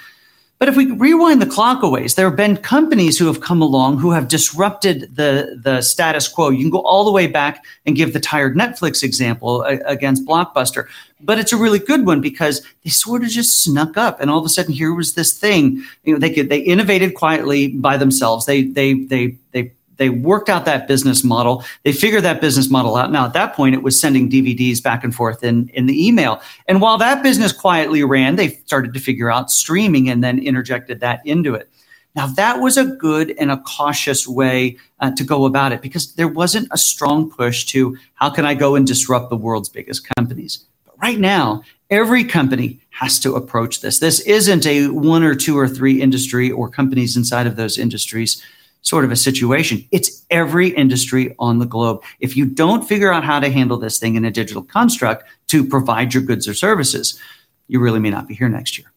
But 0.60 0.70
if 0.70 0.78
we 0.78 0.92
rewind 0.92 1.42
the 1.42 1.46
clock 1.46 1.84
a 1.84 1.90
ways, 1.90 2.16
there 2.16 2.28
have 2.28 2.38
been 2.38 2.56
companies 2.56 3.18
who 3.20 3.28
have 3.28 3.42
come 3.42 3.62
along 3.62 3.98
who 3.98 4.12
have 4.12 4.30
disrupted 4.30 5.14
the, 5.14 5.60
the 5.62 5.82
status 5.82 6.28
quo. 6.30 6.52
You 6.52 6.62
can 6.64 6.70
go 6.70 6.82
all 6.82 7.04
the 7.04 7.12
way 7.12 7.28
back 7.28 7.66
and 7.86 7.98
give 7.98 8.14
the 8.14 8.20
tired 8.22 8.56
Netflix 8.56 9.04
example 9.04 9.64
uh, 9.64 9.80
against 9.86 10.26
Blockbuster. 10.26 10.88
But 11.20 11.38
it's 11.38 11.52
a 11.52 11.58
really 11.58 11.80
good 11.80 12.06
one 12.06 12.22
because 12.22 12.66
they 12.84 12.90
sort 12.92 13.24
of 13.24 13.30
just 13.30 13.62
snuck 13.62 13.98
up 13.98 14.22
and 14.22 14.30
all 14.30 14.40
of 14.40 14.46
a 14.46 14.50
sudden 14.50 14.74
here 14.74 14.94
was 14.94 15.16
this 15.16 15.38
thing. 15.38 15.84
You 16.06 16.14
know, 16.14 16.20
they 16.20 16.34
could 16.34 16.50
they 16.50 16.60
innovated 16.60 17.16
quietly 17.16 17.68
by 17.68 17.98
themselves. 17.98 18.46
They 18.46 18.64
they 18.64 18.94
they 18.94 19.36
they 19.52 19.74
they 19.98 20.10
worked 20.10 20.50
out 20.50 20.66
that 20.66 20.88
business 20.88 21.24
model. 21.24 21.64
They 21.84 21.94
figured 21.94 22.24
that 22.24 22.42
business 22.42 22.70
model 22.70 22.96
out. 22.96 23.12
Now, 23.12 23.26
at 23.26 23.34
that 23.34 23.56
point, 23.56 23.76
it 23.76 23.84
was 23.84 24.00
sending 24.00 24.30
DVDs 24.30 24.82
back 24.82 25.04
and 25.04 25.14
forth 25.14 25.44
in, 25.44 25.70
in 25.70 25.86
the 25.86 26.08
email. 26.08 26.42
And 26.68 26.82
while 26.82 26.98
that 26.98 27.24
business 27.24 27.52
quietly 27.52 28.04
ran, 28.04 28.36
they 28.36 28.50
started 28.66 28.94
to 28.94 29.00
figure 29.00 29.32
out 29.32 29.52
streaming 29.52 30.10
and 30.10 30.24
then 30.24 30.40
interjected 30.40 31.00
that 31.02 31.22
into 31.26 31.54
it. 31.54 31.70
Now, 32.16 32.28
that 32.28 32.60
was 32.60 32.78
a 32.78 32.86
good 32.86 33.34
and 33.40 33.52
a 33.52 33.58
cautious 33.58 34.28
way 34.28 34.78
uh, 35.00 35.12
to 35.12 35.24
go 35.24 35.46
about 35.46 35.72
it 35.72 35.82
because 35.82 36.14
there 36.14 36.28
wasn't 36.28 36.68
a 36.72 36.78
strong 36.78 37.30
push 37.30 37.66
to 37.66 37.98
how 38.14 38.30
can 38.30 38.46
I 38.46 38.54
go 38.54 38.76
and 38.76 38.86
disrupt 38.86 39.30
the 39.30 39.38
world's 39.38 39.70
biggest 39.70 40.08
companies. 40.16 40.66
But 40.86 40.96
right 41.02 41.18
now, 41.18 41.64
every 41.90 42.24
company 42.24 42.80
has 42.92 43.20
to 43.22 43.36
approach 43.36 43.82
this. 43.82 43.98
This 43.98 44.20
isn't 44.22 44.68
a 44.68 44.90
one 44.90 45.24
or 45.24 45.34
two 45.34 45.58
or 45.58 45.68
three 45.68 46.02
industry 46.02 46.52
or 46.52 46.70
companies 46.70 47.18
inside 47.18 47.48
of 47.48 47.56
those 47.56 47.80
industries 47.80 48.44
sort 48.84 49.04
of 49.04 49.12
a 49.12 49.16
situation. 49.16 49.86
It's 49.92 50.24
every 50.30 50.70
industry 50.70 51.36
on 51.40 51.60
the 51.60 51.66
globe. 51.66 52.04
If 52.20 52.38
you 52.38 52.46
don't 52.46 52.88
figure 52.88 53.12
out 53.12 53.24
how 53.24 53.40
to 53.40 53.50
handle 53.50 53.78
this 53.78 53.98
thing 53.98 54.16
in 54.16 54.24
a 54.24 54.32
digital 54.32 54.62
construct 54.62 55.24
to 55.48 55.66
provide 55.68 56.14
your 56.14 56.22
goods 56.22 56.48
or 56.48 56.54
services, 56.54 57.20
you 57.68 57.80
really 57.80 58.00
may 58.00 58.12
not 58.12 58.28
be 58.28 58.36
here 58.36 58.50
next 58.50 58.78
year. 58.78 58.92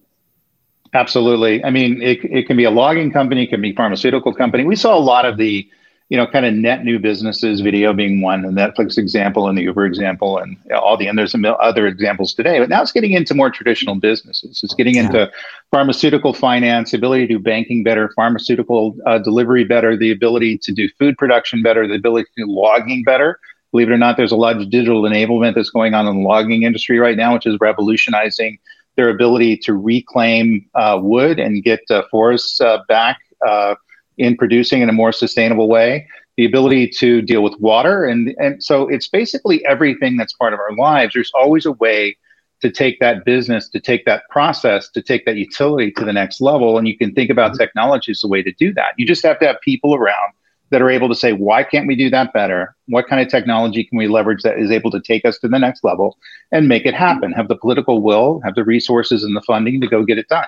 Absolutely. 0.93 1.65
I 1.65 1.71
mean, 1.71 2.03
it, 2.03 2.19
it 2.25 2.47
can 2.47 2.57
be 2.57 2.65
a 2.65 2.71
logging 2.71 3.11
company, 3.11 3.45
it 3.45 3.49
can 3.49 3.61
be 3.61 3.71
a 3.71 3.75
pharmaceutical 3.75 4.33
company. 4.35 4.65
We 4.65 4.77
saw 4.77 4.97
a 4.97 5.01
lot 5.01 5.25
of 5.25 5.37
the 5.37 5.69
you 6.09 6.17
know, 6.17 6.27
kind 6.27 6.47
of 6.47 6.55
net 6.55 6.85
new 6.85 7.01
businesses, 7.01 7.61
video 7.61 7.93
being 7.93 8.21
one, 8.21 8.43
the 8.43 8.49
Netflix 8.49 8.97
example 8.97 9.49
and 9.49 9.59
the 9.59 9.63
Uber 9.63 9.85
example, 9.87 10.39
and 10.39 10.57
all 10.73 10.97
the 10.97 11.09
and 11.09 11.19
there's 11.19 11.33
some 11.33 11.45
other 11.45 11.87
examples 11.87 12.33
today. 12.33 12.61
But 12.61 12.69
now 12.69 12.81
it's 12.81 12.93
getting 12.93 13.13
into 13.13 13.35
more 13.35 13.51
traditional 13.51 13.97
businesses. 13.97 14.61
It's 14.63 14.75
getting 14.75 14.95
yeah. 14.95 15.07
into 15.07 15.33
pharmaceutical 15.73 16.33
finance, 16.33 16.93
ability 16.93 17.27
to 17.27 17.35
do 17.35 17.39
banking 17.41 17.83
better, 17.83 18.13
pharmaceutical 18.15 18.97
uh, 19.05 19.19
delivery 19.19 19.65
better, 19.65 19.97
the 19.97 20.13
ability 20.13 20.59
to 20.59 20.73
do 20.73 20.89
food 20.97 21.19
production 21.19 21.61
better, 21.63 21.89
the 21.89 21.95
ability 21.97 22.29
to 22.37 22.45
do 22.45 22.53
logging 22.53 23.03
better. 23.03 23.41
Believe 23.73 23.89
it 23.89 23.93
or 23.93 23.99
not, 23.99 24.17
there's 24.17 24.33
a 24.33 24.37
lot 24.37 24.57
of 24.57 24.71
digital 24.71 25.03
enablement 25.03 25.57
that's 25.57 25.71
going 25.71 25.93
on 25.93 26.07
in 26.07 26.23
the 26.23 26.23
logging 26.23 26.63
industry 26.63 27.01
right 27.01 27.17
now, 27.17 27.35
which 27.35 27.47
is 27.47 27.59
revolutionizing 27.61 28.59
their 28.95 29.09
ability 29.09 29.57
to 29.57 29.75
reclaim 29.75 30.65
uh, 30.77 30.99
wood 31.03 31.41
and 31.41 31.65
get 31.65 31.81
uh, 31.91 32.03
forests 32.11 32.61
uh, 32.61 32.79
back 32.89 33.19
uh, 33.47 33.75
in 34.19 34.37
producing 34.37 34.83
in 34.83 34.89
a 34.89 34.93
more 34.93 35.13
sustainable 35.13 35.69
way, 35.69 36.07
the 36.37 36.45
ability 36.45 36.89
to 36.89 37.23
deal 37.23 37.43
with 37.43 37.59
water. 37.61 38.05
And, 38.05 38.35
and 38.39 38.63
so 38.63 38.89
it's 38.89 39.09
basically 39.09 39.65
everything 39.65 40.17
that's 40.17 40.33
part 40.35 40.53
of 40.53 40.61
our 40.61 40.75
lives. 40.77 41.15
There's 41.15 41.33
always 41.35 41.67
a 41.67 41.73
way 41.73 42.17
to 42.63 42.71
take 42.71 43.01
that 43.01 43.25
business, 43.25 43.69
to 43.71 43.81
take 43.81 44.05
that 44.07 44.23
process, 44.31 44.89
to 44.91 45.03
take 45.03 45.27
that 45.27 45.37
utility 45.37 45.91
to 45.93 46.05
the 46.05 46.13
next 46.13 46.41
level. 46.41 46.79
And 46.79 46.89
you 46.89 46.97
can 46.97 47.15
think 47.15 47.31
about 47.31 47.53
mm-hmm. 47.53 47.59
technology 47.59 48.13
as 48.13 48.25
a 48.25 48.29
way 48.29 48.43
to 48.43 48.53
do 48.53 48.73
that. 48.75 48.95
You 48.97 49.07
just 49.07 49.25
have 49.25 49.39
to 49.41 49.47
have 49.47 49.61
people 49.61 49.95
around 49.95 50.33
that 50.71 50.83
are 50.83 50.91
able 50.91 51.09
to 51.09 51.15
say, 51.15 51.33
why 51.33 51.63
can't 51.63 51.87
we 51.87 51.95
do 51.95 52.11
that 52.11 52.33
better? 52.33 52.75
What 52.87 53.07
kind 53.07 53.23
of 53.23 53.29
technology 53.29 53.85
can 53.85 53.99
we 53.99 54.09
leverage 54.09 54.43
that 54.43 54.59
is 54.59 54.71
able 54.71 54.91
to 54.91 55.01
take 55.01 55.25
us 55.25 55.39
to 55.39 55.49
the 55.49 55.59
next 55.59 55.85
level 55.85 56.19
and 56.51 56.67
make 56.67 56.87
it 56.87 56.95
happen? 56.95 57.31
Have 57.33 57.49
the 57.49 57.57
political 57.57 58.03
will, 58.03 58.41
have 58.45 58.57
the 58.57 58.65
resources 58.65 59.23
and 59.23 59.37
the 59.37 59.43
funding 59.43 59.81
to 59.81 59.87
go 59.87 60.03
get 60.03 60.19
it 60.19 60.29
done. 60.29 60.47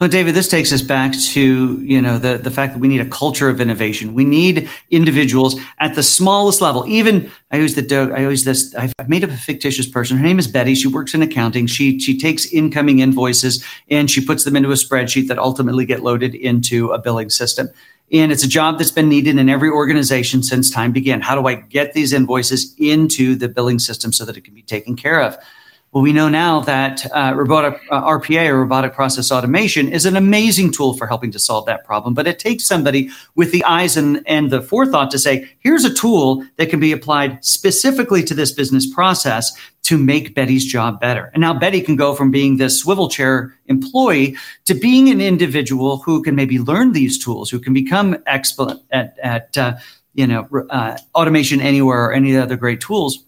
Well, 0.00 0.10
David, 0.10 0.34
this 0.34 0.48
takes 0.48 0.72
us 0.72 0.82
back 0.82 1.12
to 1.32 1.80
you 1.80 2.02
know 2.02 2.18
the 2.18 2.38
the 2.38 2.50
fact 2.50 2.74
that 2.74 2.80
we 2.80 2.88
need 2.88 3.00
a 3.00 3.08
culture 3.08 3.48
of 3.48 3.60
innovation. 3.60 4.14
We 4.14 4.24
need 4.24 4.68
individuals 4.90 5.58
at 5.78 5.94
the 5.94 6.02
smallest 6.02 6.60
level. 6.60 6.86
Even 6.86 7.30
I 7.50 7.56
use 7.56 7.74
the 7.74 8.12
I 8.14 8.20
use 8.20 8.44
this. 8.44 8.74
I've 8.74 8.92
made 9.08 9.24
up 9.24 9.30
a 9.30 9.36
fictitious 9.36 9.86
person. 9.86 10.16
Her 10.16 10.24
name 10.24 10.38
is 10.38 10.46
Betty. 10.46 10.74
She 10.74 10.88
works 10.88 11.14
in 11.14 11.22
accounting. 11.22 11.66
She 11.66 11.98
she 11.98 12.18
takes 12.18 12.46
incoming 12.52 12.98
invoices 12.98 13.64
and 13.88 14.10
she 14.10 14.24
puts 14.24 14.44
them 14.44 14.56
into 14.56 14.70
a 14.70 14.74
spreadsheet 14.74 15.28
that 15.28 15.38
ultimately 15.38 15.86
get 15.86 16.02
loaded 16.02 16.34
into 16.34 16.90
a 16.92 16.98
billing 16.98 17.30
system. 17.30 17.68
And 18.12 18.30
it's 18.30 18.44
a 18.44 18.48
job 18.48 18.78
that's 18.78 18.92
been 18.92 19.08
needed 19.08 19.36
in 19.36 19.48
every 19.48 19.68
organization 19.68 20.42
since 20.42 20.70
time 20.70 20.92
began. 20.92 21.20
How 21.20 21.34
do 21.34 21.48
I 21.48 21.56
get 21.56 21.92
these 21.92 22.12
invoices 22.12 22.74
into 22.78 23.34
the 23.34 23.48
billing 23.48 23.80
system 23.80 24.12
so 24.12 24.24
that 24.24 24.36
it 24.36 24.42
can 24.42 24.54
be 24.54 24.62
taken 24.62 24.94
care 24.94 25.20
of? 25.20 25.36
Well, 25.92 26.02
we 26.02 26.12
know 26.12 26.28
now 26.28 26.60
that 26.60 27.06
uh, 27.12 27.32
robotic 27.34 27.80
uh, 27.90 28.02
RPA 28.02 28.50
or 28.50 28.60
robotic 28.60 28.92
process 28.92 29.32
automation 29.32 29.88
is 29.88 30.04
an 30.04 30.16
amazing 30.16 30.72
tool 30.72 30.94
for 30.94 31.06
helping 31.06 31.30
to 31.30 31.38
solve 31.38 31.64
that 31.66 31.86
problem. 31.86 32.12
But 32.12 32.26
it 32.26 32.38
takes 32.38 32.66
somebody 32.66 33.08
with 33.34 33.50
the 33.50 33.64
eyes 33.64 33.96
and, 33.96 34.22
and 34.26 34.50
the 34.50 34.60
forethought 34.60 35.10
to 35.12 35.18
say, 35.18 35.48
here's 35.60 35.84
a 35.84 35.94
tool 35.94 36.44
that 36.56 36.68
can 36.68 36.80
be 36.80 36.92
applied 36.92 37.42
specifically 37.42 38.22
to 38.24 38.34
this 38.34 38.52
business 38.52 38.92
process 38.92 39.56
to 39.84 39.96
make 39.96 40.34
Betty's 40.34 40.66
job 40.66 41.00
better. 41.00 41.30
And 41.32 41.40
now 41.40 41.54
Betty 41.54 41.80
can 41.80 41.96
go 41.96 42.14
from 42.14 42.30
being 42.30 42.56
this 42.56 42.78
swivel 42.78 43.08
chair 43.08 43.54
employee 43.66 44.36
to 44.66 44.74
being 44.74 45.08
an 45.08 45.20
individual 45.20 45.98
who 45.98 46.22
can 46.22 46.34
maybe 46.34 46.58
learn 46.58 46.92
these 46.92 47.16
tools, 47.16 47.48
who 47.48 47.60
can 47.60 47.72
become 47.72 48.18
expert 48.26 48.76
at, 48.90 49.16
at 49.22 49.56
uh, 49.56 49.76
you 50.12 50.26
know, 50.26 50.48
uh, 50.68 50.98
Automation 51.14 51.60
Anywhere 51.60 52.06
or 52.06 52.12
any 52.12 52.36
other 52.36 52.56
great 52.56 52.80
tools 52.80 53.25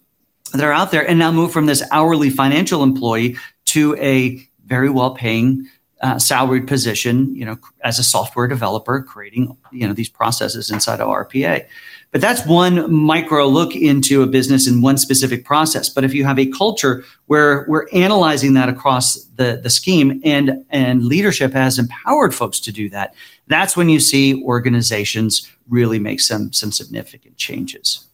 that 0.51 0.63
are 0.63 0.73
out 0.73 0.91
there 0.91 1.07
and 1.07 1.19
now 1.19 1.31
move 1.31 1.51
from 1.51 1.65
this 1.65 1.83
hourly 1.91 2.29
financial 2.29 2.83
employee 2.83 3.37
to 3.65 3.95
a 3.97 4.43
very 4.65 4.89
well 4.89 5.15
paying 5.15 5.67
uh, 6.01 6.17
salaried 6.17 6.67
position, 6.67 7.33
you 7.35 7.43
know, 7.43 7.57
as 7.83 7.99
a 7.99 8.03
software 8.03 8.47
developer, 8.47 9.01
creating, 9.01 9.55
you 9.71 9.85
know, 9.85 9.93
these 9.93 10.09
processes 10.09 10.71
inside 10.71 11.01
of 11.01 11.07
RPA. 11.09 11.65
But 12.11 12.21
that's 12.21 12.45
one 12.45 12.91
micro 12.91 13.45
look 13.47 13.75
into 13.75 14.23
a 14.23 14.27
business 14.27 14.67
in 14.67 14.81
one 14.81 14.97
specific 14.97 15.45
process. 15.45 15.89
But 15.89 16.03
if 16.03 16.13
you 16.13 16.25
have 16.25 16.39
a 16.39 16.47
culture 16.47 17.03
where 17.27 17.65
we're 17.67 17.87
analyzing 17.93 18.53
that 18.55 18.69
across 18.69 19.15
the, 19.35 19.59
the 19.61 19.69
scheme 19.69 20.19
and, 20.23 20.65
and 20.69 21.05
leadership 21.05 21.53
has 21.53 21.77
empowered 21.77 22.33
folks 22.33 22.59
to 22.61 22.71
do 22.71 22.89
that, 22.89 23.13
that's 23.47 23.77
when 23.77 23.89
you 23.89 23.99
see 23.99 24.43
organizations 24.43 25.51
really 25.67 25.99
make 25.99 26.19
some, 26.19 26.51
some 26.51 26.71
significant 26.71 27.37
changes. 27.37 28.08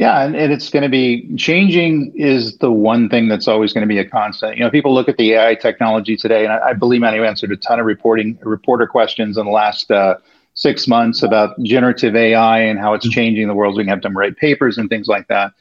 Yeah, 0.00 0.24
and, 0.24 0.34
and 0.34 0.50
it's 0.50 0.70
going 0.70 0.82
to 0.82 0.88
be 0.88 1.30
changing 1.36 2.14
is 2.16 2.56
the 2.56 2.72
one 2.72 3.10
thing 3.10 3.28
that's 3.28 3.46
always 3.46 3.74
going 3.74 3.82
to 3.82 3.86
be 3.86 3.98
a 3.98 4.08
constant. 4.08 4.56
You 4.56 4.64
know, 4.64 4.70
people 4.70 4.94
look 4.94 5.10
at 5.10 5.18
the 5.18 5.34
AI 5.34 5.56
technology 5.56 6.16
today, 6.16 6.44
and 6.44 6.54
I, 6.54 6.68
I 6.68 6.72
believe 6.72 7.02
I've 7.02 7.22
answered 7.22 7.52
a 7.52 7.56
ton 7.58 7.78
of 7.78 7.84
reporting 7.84 8.38
reporter 8.40 8.86
questions 8.86 9.36
in 9.36 9.44
the 9.44 9.52
last 9.52 9.90
uh, 9.90 10.14
six 10.54 10.88
months 10.88 11.22
about 11.22 11.62
generative 11.64 12.16
AI 12.16 12.60
and 12.60 12.78
how 12.78 12.94
it's 12.94 13.04
mm-hmm. 13.04 13.12
changing 13.12 13.46
the 13.46 13.52
world. 13.52 13.76
We 13.76 13.82
can 13.82 13.90
have 13.90 14.00
them 14.00 14.16
write 14.16 14.38
papers 14.38 14.78
and 14.78 14.88
things 14.88 15.06
like 15.06 15.28
that. 15.28 15.52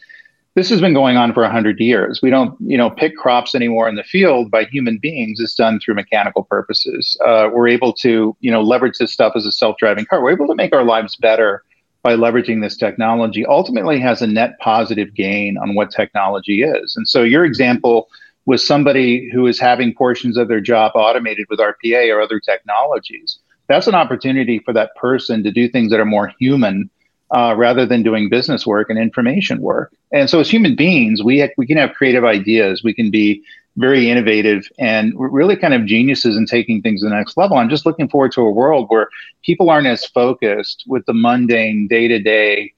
This 0.56 0.70
has 0.70 0.80
been 0.80 0.94
going 0.94 1.18
on 1.18 1.34
for 1.34 1.44
100 1.44 1.78
years. 1.82 2.22
We 2.24 2.30
don't, 2.30 2.56
you 2.62 2.78
know, 2.78 2.90
pick 2.90 3.18
crops 3.18 3.56
anymore 3.56 3.90
in 3.90 3.96
the 3.96 4.06
field 4.06 4.52
by 4.52 4.64
human 4.64 5.00
beings. 5.00 5.42
It's 5.42 5.54
done 5.54 5.82
through 5.82 5.96
mechanical 5.96 6.46
purposes. 6.46 7.18
Uh, 7.28 7.50
we're 7.52 7.68
able 7.68 7.92
to, 7.96 8.38
you 8.40 8.52
know, 8.52 8.62
leverage 8.62 9.00
this 9.00 9.12
stuff 9.12 9.34
as 9.36 9.46
a 9.46 9.52
self-driving 9.52 10.06
car. 10.06 10.24
We're 10.24 10.32
able 10.32 10.48
to 10.48 10.56
make 10.56 10.74
our 10.74 10.86
lives 10.86 11.18
better 11.18 11.66
by 12.02 12.16
leveraging 12.16 12.62
this 12.62 12.78
technology 12.78 13.46
ultimately 13.46 14.00
has 14.00 14.22
a 14.22 14.28
net 14.28 14.58
positive 14.60 15.14
gain 15.14 15.58
on 15.58 15.76
what 15.76 15.92
technology 15.92 16.64
is. 16.64 16.96
And 16.96 17.08
so 17.08 17.24
your 17.24 17.44
example 17.44 18.08
was 18.46 18.66
somebody 18.66 19.30
who 19.32 19.46
is 19.48 19.60
having 19.60 19.94
portions 19.94 20.38
of 20.38 20.48
their 20.48 20.62
job 20.62 20.94
automated 20.96 21.46
with 21.50 21.60
RPA 21.60 22.14
or 22.14 22.22
other 22.22 22.40
technologies. 22.40 23.40
That's 23.68 23.88
an 23.88 23.96
opportunity 23.96 24.60
for 24.60 24.74
that 24.74 24.96
person 24.96 25.44
to 25.44 25.52
do 25.52 25.70
things 25.70 25.92
that 25.92 26.00
are 26.00 26.06
more 26.06 26.32
human 26.40 26.90
uh, 27.32 27.54
rather 27.56 27.86
than 27.86 28.02
doing 28.02 28.30
business 28.30 28.66
work 28.66 28.90
and 28.90 28.98
information 28.98 29.62
work. 29.62 29.94
And 30.12 30.30
so, 30.30 30.40
as 30.40 30.50
human 30.50 30.76
beings, 30.76 31.22
we 31.24 31.42
ha- 31.42 31.54
we 31.58 31.68
can 31.68 31.78
have 31.78 31.94
creative 31.94 32.24
ideas. 32.24 32.84
We 32.84 32.94
can 32.94 33.12
be 33.12 33.44
very 33.80 34.10
innovative 34.10 34.68
and 34.78 35.14
really 35.16 35.56
kind 35.56 35.74
of 35.74 35.86
geniuses 35.86 36.36
in 36.36 36.46
taking 36.46 36.82
things 36.82 37.02
to 37.02 37.10
the 37.10 37.16
next 37.16 37.38
level. 37.38 37.58
I'm 37.58 37.70
just 37.70 37.86
looking 37.86 38.10
forward 38.10 38.32
to 38.34 38.42
a 38.42 38.52
world 38.52 38.88
where 38.90 39.10
people 39.44 39.70
aren't 39.70 39.88
as 39.88 40.06
focused 40.06 40.84
with 40.88 41.06
the 41.06 41.14
mundane 41.14 41.88
day 41.88 42.08
to 42.08 42.20
day 42.20 42.74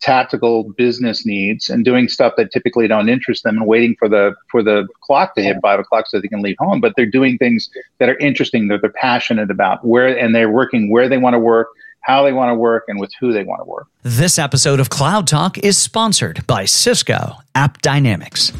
tactical 0.00 0.70
business 0.72 1.26
needs 1.26 1.68
and 1.68 1.84
doing 1.84 2.08
stuff 2.08 2.32
that 2.36 2.50
typically 2.50 2.88
don't 2.88 3.08
interest 3.08 3.42
them 3.42 3.58
and 3.58 3.66
waiting 3.66 3.94
for 3.98 4.08
the 4.08 4.34
for 4.50 4.62
the 4.62 4.86
clock 5.02 5.34
to 5.34 5.42
hit 5.42 5.58
five 5.60 5.78
o'clock 5.78 6.06
so 6.06 6.18
they 6.18 6.28
can 6.28 6.40
leave 6.40 6.56
home 6.58 6.80
but 6.80 6.94
they're 6.96 7.04
doing 7.04 7.36
things 7.36 7.68
that 7.98 8.08
are 8.08 8.16
interesting 8.18 8.68
that 8.68 8.80
they're 8.80 8.90
passionate 8.90 9.50
about 9.50 9.84
where 9.84 10.16
and 10.16 10.34
they're 10.34 10.50
working 10.50 10.90
where 10.90 11.10
they 11.10 11.18
want 11.18 11.34
to 11.34 11.38
work 11.38 11.68
how 12.00 12.22
they 12.22 12.32
want 12.32 12.50
to 12.50 12.54
work 12.54 12.84
and 12.88 13.00
with 13.00 13.10
who 13.18 13.32
they 13.32 13.44
want 13.44 13.60
to 13.60 13.64
work. 13.64 13.86
This 14.02 14.38
episode 14.38 14.78
of 14.78 14.90
Cloud 14.90 15.26
Talk 15.26 15.56
is 15.58 15.78
sponsored 15.78 16.46
by 16.46 16.66
Cisco 16.66 17.38
AppDynamics. 17.54 18.52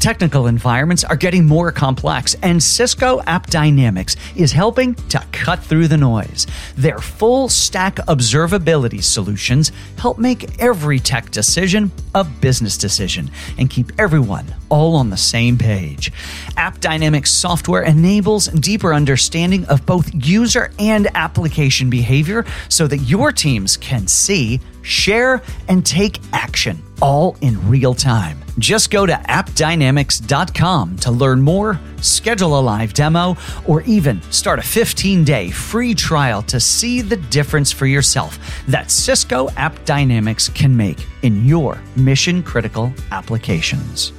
Technical 0.00 0.46
environments 0.46 1.04
are 1.04 1.16
getting 1.16 1.44
more 1.44 1.70
complex, 1.70 2.34
and 2.42 2.62
Cisco 2.62 3.20
AppDynamics 3.20 4.16
is 4.36 4.52
helping 4.52 4.94
to 4.94 5.22
cut 5.32 5.62
through 5.62 5.86
the 5.86 5.98
noise. 5.98 6.46
Their 6.74 6.98
full 6.98 7.50
stack 7.50 7.96
observability 7.96 9.02
solutions 9.02 9.70
help 9.98 10.18
make 10.18 10.60
every 10.62 10.98
tech 10.98 11.30
decision 11.30 11.92
a 12.14 12.24
business 12.24 12.78
decision 12.78 13.30
and 13.58 13.68
keep 13.68 13.92
everyone 13.98 14.46
all 14.70 14.96
on 14.96 15.10
the 15.10 15.16
same 15.16 15.58
page. 15.58 16.10
AppDynamics 16.56 17.28
software 17.28 17.82
enables 17.82 18.46
deeper 18.48 18.94
understanding 18.94 19.66
of 19.66 19.84
both 19.84 20.10
user 20.14 20.72
and 20.78 21.06
application 21.14 21.90
behavior 21.90 22.46
so 22.70 22.86
that 22.86 22.98
your 22.98 23.30
teams 23.30 23.76
can 23.76 24.06
see 24.06 24.58
share, 24.88 25.42
and 25.68 25.84
take 25.84 26.18
action 26.32 26.82
all 27.00 27.36
in 27.40 27.68
real 27.68 27.94
time. 27.94 28.38
Just 28.58 28.90
go 28.90 29.06
to 29.06 29.12
appdynamics.com 29.12 30.96
to 30.96 31.10
learn 31.12 31.40
more, 31.40 31.78
schedule 32.00 32.58
a 32.58 32.60
live 32.60 32.92
demo, 32.92 33.36
or 33.66 33.82
even 33.82 34.20
start 34.32 34.58
a 34.58 34.62
15 34.62 35.22
day 35.22 35.50
free 35.50 35.94
trial 35.94 36.42
to 36.42 36.58
see 36.58 37.00
the 37.00 37.16
difference 37.16 37.70
for 37.70 37.86
yourself 37.86 38.38
that 38.66 38.90
Cisco 38.90 39.48
AppDynamics 39.50 40.52
can 40.54 40.76
make 40.76 41.06
in 41.22 41.44
your 41.44 41.80
mission 41.96 42.42
critical 42.42 42.92
applications. 43.12 44.12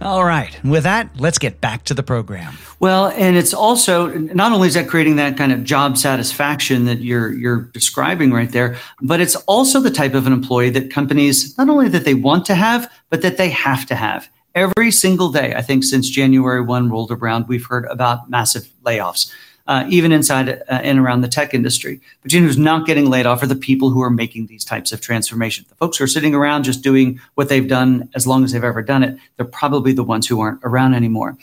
All 0.00 0.24
right. 0.24 0.58
With 0.64 0.84
that, 0.84 1.10
let's 1.20 1.38
get 1.38 1.60
back 1.60 1.84
to 1.84 1.94
the 1.94 2.02
program. 2.02 2.56
Well, 2.78 3.08
and 3.08 3.36
it's 3.36 3.52
also 3.52 4.08
not 4.08 4.52
only 4.52 4.68
is 4.68 4.74
that 4.74 4.88
creating 4.88 5.16
that 5.16 5.36
kind 5.36 5.52
of 5.52 5.62
job 5.62 5.98
satisfaction 5.98 6.86
that 6.86 7.00
you're 7.00 7.32
you're 7.32 7.62
describing 7.72 8.32
right 8.32 8.50
there, 8.50 8.78
but 9.02 9.20
it's 9.20 9.36
also 9.36 9.80
the 9.80 9.90
type 9.90 10.14
of 10.14 10.26
an 10.26 10.32
employee 10.32 10.70
that 10.70 10.90
companies 10.90 11.56
not 11.58 11.68
only 11.68 11.88
that 11.88 12.06
they 12.06 12.14
want 12.14 12.46
to 12.46 12.54
have, 12.54 12.90
but 13.10 13.20
that 13.20 13.36
they 13.36 13.50
have 13.50 13.84
to 13.86 13.94
have. 13.94 14.30
Every 14.54 14.90
single 14.90 15.30
day, 15.30 15.54
I 15.54 15.62
think 15.62 15.84
since 15.84 16.08
January 16.08 16.62
1 16.62 16.90
rolled 16.90 17.12
around, 17.12 17.46
we've 17.46 17.66
heard 17.66 17.84
about 17.84 18.28
massive 18.30 18.68
layoffs 18.84 19.30
uh, 19.66 19.84
even 19.88 20.12
inside 20.12 20.48
uh, 20.48 20.62
and 20.68 20.98
around 20.98 21.20
the 21.20 21.28
tech 21.28 21.54
industry. 21.54 22.00
But 22.22 22.32
you 22.32 22.40
know 22.40 22.46
who's 22.46 22.58
not 22.58 22.86
getting 22.86 23.08
laid 23.08 23.26
off 23.26 23.42
are 23.42 23.46
the 23.46 23.54
people 23.54 23.90
who 23.90 24.02
are 24.02 24.10
making 24.10 24.46
these 24.46 24.64
types 24.64 24.92
of 24.92 25.00
transformations. 25.00 25.68
The 25.68 25.74
folks 25.76 25.98
who 25.98 26.04
are 26.04 26.08
sitting 26.08 26.34
around 26.34 26.64
just 26.64 26.82
doing 26.82 27.20
what 27.34 27.48
they've 27.48 27.68
done 27.68 28.08
as 28.14 28.26
long 28.26 28.44
as 28.44 28.52
they've 28.52 28.64
ever 28.64 28.82
done 28.82 29.02
it, 29.02 29.18
they're 29.36 29.46
probably 29.46 29.92
the 29.92 30.04
ones 30.04 30.26
who 30.26 30.40
aren't 30.40 30.60
around 30.64 30.94
anymore. 30.94 31.36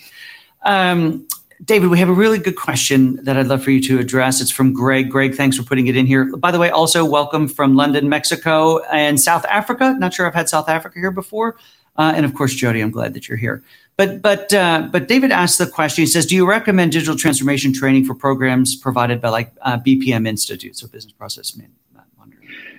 Um, 0.64 1.28
David, 1.64 1.90
we 1.90 1.98
have 1.98 2.10
a 2.10 2.14
really 2.14 2.38
good 2.38 2.56
question 2.56 3.24
that 3.24 3.36
I'd 3.36 3.48
love 3.48 3.64
for 3.64 3.72
you 3.72 3.82
to 3.84 3.98
address. 3.98 4.42
It's 4.42 4.52
from 4.52 4.74
Greg. 4.74 5.10
Greg, 5.10 5.34
thanks 5.34 5.58
for 5.58 5.64
putting 5.64 5.88
it 5.88 5.98
in 5.98 6.06
here. 6.06 6.36
By 6.38 6.52
the 6.52 6.60
way, 6.60 6.70
also 6.70 7.04
welcome 7.04 7.48
from 7.48 7.76
London, 7.76 8.08
Mexico, 8.10 8.84
and 8.86 9.20
South 9.20 9.44
Africa. 9.46 9.96
Not 9.98 10.14
sure 10.14 10.28
I've 10.28 10.36
had 10.36 10.50
South 10.50 10.70
Africa 10.70 11.00
here 11.00 11.10
before. 11.10 11.58
Uh, 11.96 12.14
and 12.16 12.26
of 12.26 12.36
course, 12.36 12.54
Jody, 12.54 12.82
I'm 12.82 12.92
glad 12.92 13.16
that 13.16 13.28
you're 13.28 13.40
here. 13.40 13.64
But 13.98 14.22
but 14.22 14.54
uh, 14.54 14.88
but 14.92 15.08
David 15.08 15.32
asked 15.32 15.58
the 15.58 15.66
question. 15.66 16.04
He 16.04 16.08
says, 16.08 16.28
"Do 16.28 16.36
you 16.36 16.48
recommend 16.48 16.92
digital 16.92 17.16
transformation 17.16 17.74
training 17.74 18.06
for 18.06 18.14
programs 18.14 18.76
provided 18.76 19.20
by 19.20 19.30
like 19.30 19.52
uh, 19.64 19.80
BPM 19.80 20.28
institutes 20.28 20.82
so 20.82 20.88
business 20.88 21.14
process 21.14 21.56
management?" 21.56 21.74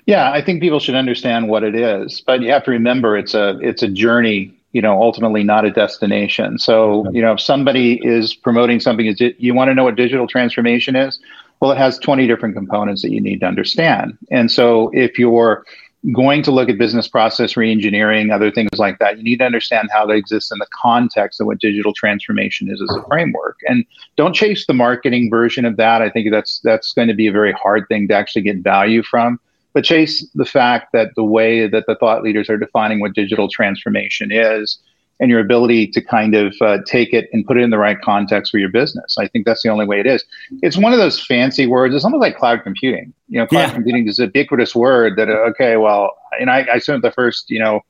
Yeah, 0.06 0.32
I 0.32 0.40
think 0.40 0.62
people 0.62 0.80
should 0.80 0.94
understand 0.94 1.50
what 1.50 1.62
it 1.62 1.74
is, 1.74 2.22
but 2.22 2.40
you 2.40 2.50
have 2.50 2.64
to 2.64 2.70
remember 2.70 3.18
it's 3.18 3.34
a 3.34 3.58
it's 3.60 3.82
a 3.82 3.88
journey. 3.88 4.54
You 4.72 4.80
know, 4.80 5.02
ultimately 5.02 5.42
not 5.42 5.64
a 5.64 5.70
destination. 5.70 6.58
So 6.58 7.10
you 7.10 7.20
know, 7.20 7.32
if 7.32 7.40
somebody 7.40 8.00
is 8.02 8.34
promoting 8.34 8.80
something, 8.80 9.06
is 9.06 9.20
it, 9.20 9.34
you 9.38 9.54
want 9.54 9.68
to 9.68 9.74
know 9.74 9.84
what 9.84 9.96
digital 9.96 10.26
transformation 10.26 10.96
is? 10.96 11.18
Well, 11.60 11.72
it 11.72 11.78
has 11.78 11.98
20 11.98 12.26
different 12.26 12.54
components 12.54 13.02
that 13.02 13.10
you 13.10 13.20
need 13.20 13.40
to 13.40 13.46
understand. 13.46 14.16
And 14.30 14.50
so 14.50 14.90
if 14.94 15.18
you're 15.18 15.64
going 16.12 16.42
to 16.44 16.52
look 16.52 16.68
at 16.68 16.78
business 16.78 17.08
process 17.08 17.54
reengineering, 17.54 18.32
other 18.32 18.50
things 18.50 18.70
like 18.78 18.98
that, 18.98 19.18
you 19.18 19.24
need 19.24 19.38
to 19.40 19.44
understand 19.44 19.88
how 19.92 20.06
they 20.06 20.16
exist 20.16 20.52
in 20.52 20.58
the 20.58 20.66
context 20.72 21.40
of 21.40 21.46
what 21.46 21.58
digital 21.58 21.92
transformation 21.92 22.70
is 22.70 22.80
as 22.80 22.96
a 22.96 23.04
framework. 23.08 23.58
And 23.66 23.84
don't 24.16 24.34
chase 24.34 24.66
the 24.66 24.74
marketing 24.74 25.28
version 25.28 25.64
of 25.64 25.76
that. 25.76 26.00
I 26.00 26.08
think 26.08 26.30
that's 26.30 26.60
that's 26.60 26.92
going 26.92 27.08
to 27.08 27.14
be 27.14 27.26
a 27.26 27.32
very 27.32 27.52
hard 27.52 27.86
thing 27.88 28.08
to 28.08 28.14
actually 28.14 28.42
get 28.42 28.58
value 28.58 29.02
from. 29.02 29.40
But 29.72 29.84
chase 29.84 30.26
the 30.34 30.46
fact 30.46 30.92
that 30.92 31.14
the 31.14 31.24
way 31.24 31.68
that 31.68 31.84
the 31.86 31.96
thought 31.96 32.22
leaders 32.22 32.48
are 32.48 32.56
defining 32.56 33.00
what 33.00 33.14
digital 33.14 33.48
transformation 33.48 34.30
is 34.32 34.78
and 35.20 35.30
your 35.30 35.40
ability 35.40 35.88
to 35.88 36.00
kind 36.00 36.34
of 36.34 36.54
uh, 36.60 36.78
take 36.86 37.12
it 37.12 37.28
and 37.32 37.44
put 37.44 37.56
it 37.56 37.62
in 37.62 37.70
the 37.70 37.78
right 37.78 38.00
context 38.00 38.52
for 38.52 38.58
your 38.58 38.68
business. 38.68 39.16
I 39.18 39.26
think 39.26 39.46
that's 39.46 39.62
the 39.62 39.68
only 39.68 39.84
way 39.84 40.00
it 40.00 40.06
is. 40.06 40.24
It's 40.62 40.76
one 40.76 40.92
of 40.92 40.98
those 40.98 41.24
fancy 41.24 41.66
words. 41.66 41.94
It's 41.94 42.04
almost 42.04 42.20
like 42.20 42.36
cloud 42.36 42.62
computing. 42.62 43.12
You 43.28 43.40
know, 43.40 43.46
cloud 43.46 43.68
yeah. 43.68 43.74
computing 43.74 44.08
is 44.08 44.18
a 44.18 44.24
ubiquitous 44.24 44.74
word 44.74 45.16
that, 45.16 45.28
uh, 45.28 45.50
okay, 45.50 45.76
well, 45.76 46.12
and 46.38 46.50
I, 46.50 46.66
I 46.74 46.78
spent 46.78 47.02
the 47.02 47.10
first, 47.10 47.50
you 47.50 47.58
know, 47.58 47.80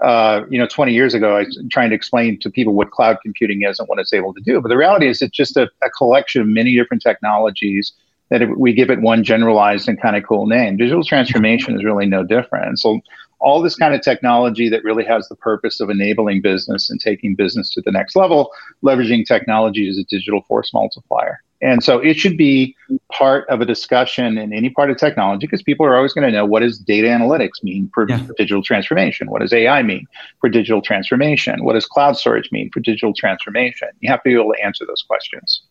uh, 0.00 0.44
you 0.48 0.58
know, 0.58 0.66
20 0.66 0.94
years 0.94 1.12
ago, 1.12 1.36
I 1.36 1.40
was 1.40 1.62
trying 1.70 1.90
to 1.90 1.96
explain 1.96 2.38
to 2.40 2.50
people 2.50 2.72
what 2.72 2.90
cloud 2.90 3.18
computing 3.22 3.62
is 3.62 3.78
and 3.78 3.86
what 3.86 3.98
it's 3.98 4.14
able 4.14 4.32
to 4.32 4.40
do. 4.40 4.60
But 4.60 4.68
the 4.68 4.76
reality 4.76 5.06
is 5.06 5.20
it's 5.20 5.36
just 5.36 5.58
a, 5.58 5.68
a 5.84 5.90
collection 5.90 6.40
of 6.40 6.48
many 6.48 6.74
different 6.74 7.02
technologies 7.02 7.92
that 8.30 8.56
we 8.56 8.72
give 8.72 8.90
it 8.90 9.00
one 9.00 9.24
generalized 9.24 9.88
and 9.88 10.00
kind 10.00 10.16
of 10.16 10.24
cool 10.26 10.46
name. 10.46 10.76
Digital 10.76 11.04
transformation 11.04 11.76
is 11.76 11.84
really 11.84 12.06
no 12.06 12.24
different. 12.24 12.78
So 12.78 13.00
all 13.40 13.62
this 13.62 13.76
kind 13.76 13.94
of 13.94 14.02
technology 14.02 14.68
that 14.68 14.84
really 14.84 15.04
has 15.04 15.28
the 15.28 15.36
purpose 15.36 15.80
of 15.80 15.90
enabling 15.90 16.42
business 16.42 16.90
and 16.90 17.00
taking 17.00 17.34
business 17.34 17.72
to 17.74 17.80
the 17.80 17.90
next 17.90 18.14
level, 18.16 18.50
leveraging 18.84 19.26
technology 19.26 19.88
as 19.88 19.98
a 19.98 20.04
digital 20.04 20.42
force 20.42 20.72
multiplier. 20.74 21.40
And 21.62 21.84
so 21.84 21.98
it 21.98 22.16
should 22.16 22.38
be 22.38 22.74
part 23.12 23.46
of 23.50 23.60
a 23.60 23.66
discussion 23.66 24.38
in 24.38 24.52
any 24.52 24.70
part 24.70 24.90
of 24.90 24.96
technology 24.96 25.46
because 25.46 25.62
people 25.62 25.84
are 25.84 25.94
always 25.94 26.14
going 26.14 26.26
to 26.26 26.32
know 26.32 26.46
what 26.46 26.60
does 26.60 26.78
data 26.78 27.08
analytics 27.08 27.62
mean 27.62 27.90
for 27.92 28.08
yeah. 28.08 28.26
digital 28.38 28.62
transformation? 28.62 29.30
What 29.30 29.40
does 29.40 29.52
AI 29.52 29.82
mean 29.82 30.06
for 30.40 30.48
digital 30.48 30.80
transformation? 30.80 31.64
What 31.64 31.74
does 31.74 31.84
cloud 31.84 32.16
storage 32.16 32.50
mean 32.50 32.70
for 32.70 32.80
digital 32.80 33.12
transformation? 33.12 33.88
You 34.00 34.10
have 34.10 34.22
to 34.22 34.30
be 34.30 34.34
able 34.34 34.54
to 34.54 34.64
answer 34.64 34.86
those 34.86 35.02
questions. 35.02 35.62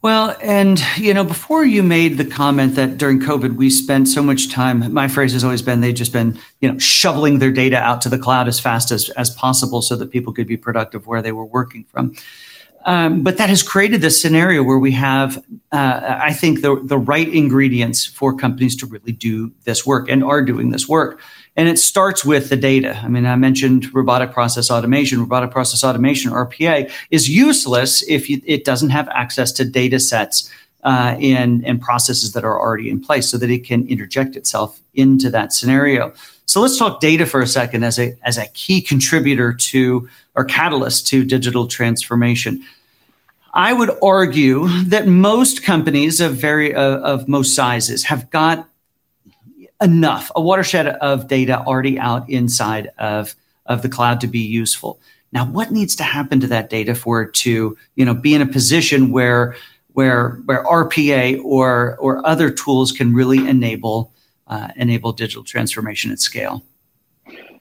Well, 0.00 0.36
and 0.40 0.80
you 0.96 1.12
know, 1.12 1.24
before 1.24 1.64
you 1.64 1.82
made 1.82 2.18
the 2.18 2.24
comment 2.24 2.76
that 2.76 2.98
during 2.98 3.18
COVID 3.18 3.56
we 3.56 3.68
spent 3.68 4.06
so 4.06 4.22
much 4.22 4.48
time, 4.48 4.92
my 4.92 5.08
phrase 5.08 5.32
has 5.32 5.42
always 5.42 5.60
been 5.60 5.80
they've 5.80 5.94
just 5.94 6.12
been, 6.12 6.38
you 6.60 6.70
know, 6.70 6.78
shoveling 6.78 7.40
their 7.40 7.50
data 7.50 7.78
out 7.78 8.00
to 8.02 8.08
the 8.08 8.18
cloud 8.18 8.46
as 8.46 8.60
fast 8.60 8.92
as, 8.92 9.10
as 9.10 9.30
possible 9.30 9.82
so 9.82 9.96
that 9.96 10.12
people 10.12 10.32
could 10.32 10.46
be 10.46 10.56
productive 10.56 11.08
where 11.08 11.20
they 11.20 11.32
were 11.32 11.44
working 11.44 11.84
from. 11.84 12.14
Um, 12.84 13.22
but 13.22 13.38
that 13.38 13.48
has 13.48 13.62
created 13.62 14.00
this 14.00 14.22
scenario 14.22 14.62
where 14.62 14.78
we 14.78 14.92
have, 14.92 15.44
uh, 15.72 16.18
I 16.22 16.32
think, 16.32 16.62
the, 16.62 16.80
the 16.82 16.96
right 16.96 17.28
ingredients 17.28 18.06
for 18.06 18.36
companies 18.36 18.76
to 18.76 18.86
really 18.86 19.12
do 19.12 19.52
this 19.64 19.84
work 19.84 20.08
and 20.08 20.22
are 20.22 20.42
doing 20.42 20.70
this 20.70 20.88
work. 20.88 21.20
And 21.58 21.68
it 21.68 21.80
starts 21.80 22.24
with 22.24 22.50
the 22.50 22.56
data. 22.56 22.96
I 23.02 23.08
mean, 23.08 23.26
I 23.26 23.34
mentioned 23.34 23.92
robotic 23.92 24.32
process 24.32 24.70
automation. 24.70 25.18
Robotic 25.18 25.50
process 25.50 25.82
automation, 25.82 26.30
RPA, 26.30 26.88
is 27.10 27.28
useless 27.28 28.00
if 28.08 28.30
you, 28.30 28.40
it 28.46 28.64
doesn't 28.64 28.90
have 28.90 29.08
access 29.08 29.50
to 29.52 29.64
data 29.64 29.98
sets 29.98 30.50
uh, 30.84 31.16
and, 31.20 31.66
and 31.66 31.82
processes 31.82 32.32
that 32.34 32.44
are 32.44 32.60
already 32.60 32.88
in 32.88 33.00
place 33.00 33.28
so 33.28 33.36
that 33.38 33.50
it 33.50 33.64
can 33.64 33.84
interject 33.88 34.36
itself 34.36 34.78
into 34.94 35.30
that 35.30 35.52
scenario. 35.52 36.12
So 36.46 36.60
let's 36.60 36.78
talk 36.78 37.00
data 37.00 37.26
for 37.26 37.40
a 37.40 37.46
second 37.48 37.82
as 37.82 37.98
a, 37.98 38.16
as 38.22 38.38
a 38.38 38.46
key 38.54 38.80
contributor 38.80 39.52
to 39.52 40.08
or 40.36 40.44
catalyst 40.44 41.08
to 41.08 41.24
digital 41.24 41.66
transformation. 41.66 42.62
I 43.52 43.72
would 43.72 43.90
argue 44.00 44.68
that 44.84 45.08
most 45.08 45.64
companies 45.64 46.20
of 46.20 46.36
very 46.36 46.72
uh, 46.72 46.98
of 46.98 47.26
most 47.26 47.56
sizes 47.56 48.04
have 48.04 48.30
got 48.30 48.68
enough, 49.82 50.30
a 50.34 50.40
watershed 50.40 50.88
of 50.88 51.28
data 51.28 51.60
already 51.60 51.98
out 51.98 52.28
inside 52.28 52.90
of, 52.98 53.34
of 53.66 53.82
the 53.82 53.88
cloud 53.88 54.20
to 54.20 54.26
be 54.26 54.40
useful. 54.40 55.00
Now, 55.32 55.44
what 55.44 55.70
needs 55.70 55.94
to 55.96 56.02
happen 56.02 56.40
to 56.40 56.46
that 56.46 56.70
data 56.70 56.94
for 56.94 57.22
it 57.22 57.34
to, 57.34 57.76
you 57.96 58.04
know, 58.04 58.14
be 58.14 58.34
in 58.34 58.42
a 58.42 58.46
position 58.46 59.10
where 59.10 59.56
where 59.92 60.40
where 60.44 60.64
RPA 60.64 61.42
or 61.44 61.96
or 61.96 62.26
other 62.26 62.50
tools 62.50 62.92
can 62.92 63.12
really 63.12 63.46
enable 63.46 64.12
uh, 64.46 64.68
enable 64.76 65.12
digital 65.12 65.44
transformation 65.44 66.10
at 66.10 66.20
scale? 66.20 66.64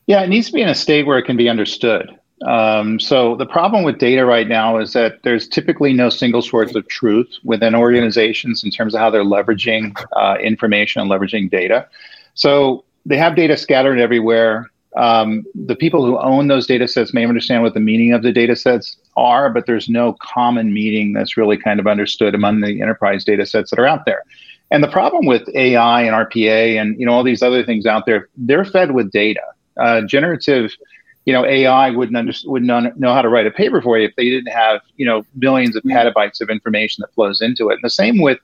Yeah, 0.06 0.23
it 0.23 0.30
needs 0.30 0.47
to 0.47 0.53
be 0.53 0.62
in 0.62 0.69
a 0.69 0.75
state 0.75 1.06
where 1.06 1.17
it 1.17 1.23
can 1.23 1.36
be 1.36 1.49
understood. 1.49 2.16
Um, 2.45 3.00
so 3.00 3.36
the 3.36 3.45
problem 3.45 3.84
with 3.84 3.97
data 3.97 4.26
right 4.26 4.47
now 4.47 4.78
is 4.78 4.93
that 4.93 5.23
there's 5.23 5.47
typically 5.47 5.91
no 5.91 6.10
single 6.10 6.41
source 6.41 6.76
of 6.76 6.88
truth 6.88 7.34
within 7.43 7.73
organizations 7.73 8.63
in 8.63 8.69
terms 8.69 8.93
of 8.93 9.00
how 9.00 9.10
they're 9.10 9.23
leveraging 9.23 9.95
uh, 10.15 10.38
information 10.39 11.02
and 11.02 11.10
leveraging 11.10 11.50
data. 11.50 11.88
So 12.36 12.86
they 13.06 13.17
have 13.17 13.36
data 13.36 13.58
scattered 13.58 14.00
everywhere. 14.00 14.69
Um, 14.95 15.45
the 15.56 15.76
people 15.76 16.06
who 16.06 16.17
own 16.19 16.47
those 16.47 16.67
data 16.67 16.88
sets 16.88 17.13
may 17.13 17.26
understand 17.26 17.63
what 17.63 17.73
the 17.73 17.80
meaning 17.80 18.13
of 18.13 18.21
the 18.21 18.32
data 18.32 18.56
sets 18.56 18.97
are, 19.15 19.50
but 19.50 19.65
there's 19.65 19.89
no 19.89 20.15
common 20.21 20.73
meaning 20.73 21.13
that's 21.13 21.38
really 21.38 21.58
kind 21.58 21.80
of 21.80 21.88
understood 21.88 22.36
among 22.36 22.62
the 22.62 22.82
enterprise 22.82 23.23
data 23.23 23.45
sets 23.45 23.71
that 23.71 23.80
are 23.80 23.88
out 23.88 24.06
there. 24.06 24.23
And 24.69 24.84
the 24.84 24.88
problem 24.88 25.26
with 25.26 25.47
AI 25.56 26.02
and 26.04 26.13
RPA 26.13 26.80
and 26.80 27.00
you 27.00 27.06
know 27.06 27.13
all 27.13 27.23
these 27.23 27.41
other 27.41 27.63
things 27.63 27.86
out 27.86 28.06
there, 28.06 28.28
they're 28.38 28.65
fed 28.65 28.91
with 28.91 29.12
data. 29.12 29.41
Uh, 29.80 30.02
generative 30.02 30.71
you 31.27 31.33
know, 31.33 31.45
AI 31.45 31.89
wouldn't 31.89 32.15
under, 32.15 32.31
would 32.45 32.63
not 32.63 32.97
know 32.97 33.13
how 33.13 33.21
to 33.21 33.27
write 33.27 33.45
a 33.45 33.51
paper 33.51 33.81
for 33.81 33.99
you 33.99 34.07
if 34.07 34.15
they 34.15 34.29
didn't 34.29 34.53
have, 34.53 34.79
you 34.95 35.05
know, 35.05 35.25
billions 35.39 35.75
of 35.75 35.83
petabytes 35.83 36.39
of 36.39 36.49
information 36.49 37.01
that 37.01 37.13
flows 37.13 37.41
into 37.41 37.67
it. 37.67 37.73
And 37.73 37.83
the 37.83 37.89
same 37.89 38.21
with 38.21 38.39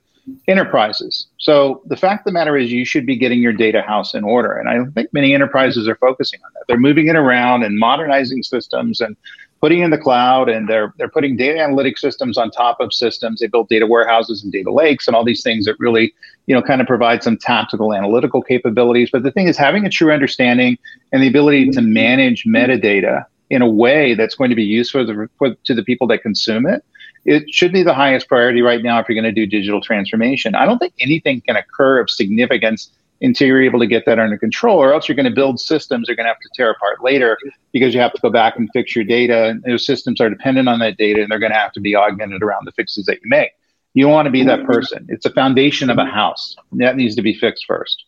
enterprises. 0.48 1.26
So 1.38 1.82
the 1.86 1.96
fact 1.96 2.20
of 2.20 2.24
the 2.26 2.32
matter 2.32 2.58
is 2.58 2.70
you 2.70 2.84
should 2.84 3.06
be 3.06 3.16
getting 3.16 3.40
your 3.40 3.54
data 3.54 3.80
house 3.80 4.12
in 4.12 4.22
order. 4.22 4.52
And 4.52 4.68
I 4.68 4.84
think 4.92 5.10
many 5.14 5.32
enterprises 5.32 5.88
are 5.88 5.96
focusing 5.96 6.40
on 6.44 6.50
that. 6.54 6.64
They're 6.68 6.78
moving 6.78 7.08
it 7.08 7.16
around 7.16 7.62
and 7.62 7.78
modernizing 7.78 8.42
systems 8.42 9.00
and 9.00 9.16
putting 9.64 9.80
in 9.80 9.88
the 9.88 9.96
cloud 9.96 10.50
and 10.50 10.68
they're 10.68 10.92
they're 10.98 11.08
putting 11.08 11.38
data 11.38 11.58
analytic 11.58 11.96
systems 11.96 12.36
on 12.36 12.50
top 12.50 12.76
of 12.80 12.92
systems. 12.92 13.40
They 13.40 13.46
build 13.46 13.70
data 13.70 13.86
warehouses 13.86 14.42
and 14.42 14.52
data 14.52 14.70
lakes 14.70 15.06
and 15.06 15.16
all 15.16 15.24
these 15.24 15.42
things 15.42 15.64
that 15.64 15.74
really, 15.78 16.12
you 16.44 16.54
know, 16.54 16.60
kind 16.60 16.82
of 16.82 16.86
provide 16.86 17.22
some 17.22 17.38
tactical 17.38 17.94
analytical 17.94 18.42
capabilities. 18.42 19.08
But 19.10 19.22
the 19.22 19.30
thing 19.30 19.48
is 19.48 19.56
having 19.56 19.86
a 19.86 19.88
true 19.88 20.12
understanding 20.12 20.76
and 21.12 21.22
the 21.22 21.28
ability 21.28 21.70
to 21.70 21.80
manage 21.80 22.44
metadata 22.44 23.24
in 23.48 23.62
a 23.62 23.66
way 23.66 24.14
that's 24.14 24.34
going 24.34 24.50
to 24.50 24.54
be 24.54 24.64
useful 24.64 25.06
to, 25.06 25.30
for, 25.38 25.54
to 25.54 25.72
the 25.72 25.82
people 25.82 26.06
that 26.08 26.20
consume 26.20 26.66
it. 26.66 26.84
It 27.24 27.44
should 27.48 27.72
be 27.72 27.82
the 27.82 27.94
highest 27.94 28.28
priority 28.28 28.60
right 28.60 28.82
now 28.82 29.00
if 29.00 29.08
you're 29.08 29.18
going 29.18 29.34
to 29.34 29.40
do 29.40 29.46
digital 29.46 29.80
transformation. 29.80 30.54
I 30.54 30.66
don't 30.66 30.78
think 30.78 30.92
anything 31.00 31.40
can 31.40 31.56
occur 31.56 32.00
of 32.00 32.10
significance 32.10 32.90
until 33.24 33.48
you're 33.48 33.62
able 33.62 33.80
to 33.80 33.86
get 33.86 34.04
that 34.06 34.18
under 34.18 34.38
control, 34.38 34.78
or 34.78 34.92
else 34.92 35.08
you're 35.08 35.16
going 35.16 35.24
to 35.24 35.34
build 35.34 35.58
systems 35.58 36.08
you're 36.08 36.16
going 36.16 36.24
to 36.24 36.28
have 36.28 36.40
to 36.40 36.48
tear 36.54 36.70
apart 36.70 37.02
later 37.02 37.38
because 37.72 37.94
you 37.94 38.00
have 38.00 38.12
to 38.12 38.20
go 38.20 38.30
back 38.30 38.56
and 38.56 38.68
fix 38.72 38.94
your 38.94 39.04
data. 39.04 39.46
And 39.46 39.62
those 39.62 39.86
systems 39.86 40.20
are 40.20 40.30
dependent 40.30 40.68
on 40.68 40.78
that 40.80 40.96
data, 40.96 41.22
and 41.22 41.30
they're 41.30 41.38
going 41.38 41.52
to 41.52 41.58
have 41.58 41.72
to 41.72 41.80
be 41.80 41.96
augmented 41.96 42.42
around 42.42 42.66
the 42.66 42.72
fixes 42.72 43.06
that 43.06 43.16
you 43.22 43.28
make. 43.28 43.50
You 43.94 44.08
want 44.08 44.26
to 44.26 44.30
be 44.30 44.44
that 44.44 44.60
mm-hmm. 44.60 44.72
person. 44.72 45.06
It's 45.08 45.26
a 45.26 45.30
foundation 45.30 45.88
of 45.88 45.98
a 45.98 46.04
house. 46.04 46.56
That 46.72 46.96
needs 46.96 47.14
to 47.16 47.22
be 47.22 47.34
fixed 47.34 47.64
first. 47.66 48.04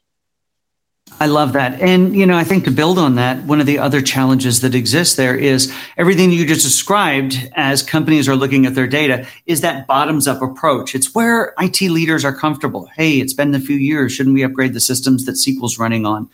I 1.19 1.27
love 1.27 1.55
that. 1.55 1.81
And, 1.81 2.15
you 2.15 2.27
know, 2.27 2.37
I 2.37 2.45
think 2.45 2.65
to 2.65 2.71
build 2.71 2.99
on 2.99 3.15
that, 3.15 3.43
one 3.45 3.59
of 3.59 3.67
the 3.67 3.79
other 3.79 4.03
challenges 4.03 4.61
that 4.61 4.75
exists 4.75 5.17
there 5.17 5.35
is 5.35 5.73
everything 5.97 6.31
you 6.31 6.45
just 6.45 6.63
described 6.63 7.51
as 7.55 7.83
companies 7.83 8.29
are 8.29 8.37
looking 8.37 8.67
at 8.67 8.75
their 8.75 8.87
data 8.87 9.27
is 9.47 9.63
that 9.63 9.87
bottoms 9.87 10.29
up 10.29 10.43
approach. 10.43 10.95
It's 10.95 11.15
where 11.15 11.55
IT 11.59 11.81
leaders 11.81 12.23
are 12.23 12.35
comfortable. 12.35 12.87
Hey, 12.95 13.21
it's 13.21 13.33
been 13.33 13.55
a 13.55 13.61
few 13.61 13.77
years. 13.77 14.13
Shouldn't 14.13 14.35
we 14.35 14.43
upgrade 14.43 14.75
the 14.75 14.81
systems 14.81 15.25
that 15.25 15.33
SQL's 15.33 15.79
running 15.79 16.05
on? 16.05 16.29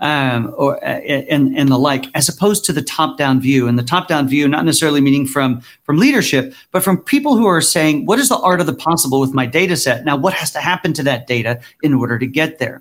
Um, 0.00 0.54
or 0.56 0.76
uh, 0.76 0.86
and 0.86 1.58
and 1.58 1.68
the 1.68 1.76
like, 1.76 2.06
as 2.14 2.28
opposed 2.28 2.64
to 2.66 2.72
the 2.72 2.82
top 2.82 3.18
down 3.18 3.40
view. 3.40 3.66
And 3.66 3.76
the 3.76 3.82
top 3.82 4.06
down 4.06 4.28
view, 4.28 4.46
not 4.46 4.64
necessarily 4.64 5.00
meaning 5.00 5.26
from 5.26 5.60
from 5.82 5.96
leadership, 5.96 6.54
but 6.70 6.84
from 6.84 6.98
people 6.98 7.36
who 7.36 7.46
are 7.46 7.60
saying, 7.60 8.06
what 8.06 8.20
is 8.20 8.28
the 8.28 8.38
art 8.38 8.60
of 8.60 8.66
the 8.68 8.74
possible 8.74 9.18
with 9.18 9.34
my 9.34 9.44
data 9.44 9.76
set? 9.76 10.04
Now, 10.04 10.16
what 10.16 10.34
has 10.34 10.52
to 10.52 10.60
happen 10.60 10.92
to 10.92 11.02
that 11.02 11.26
data 11.26 11.60
in 11.82 11.94
order 11.94 12.16
to 12.16 12.26
get 12.28 12.60
there? 12.60 12.80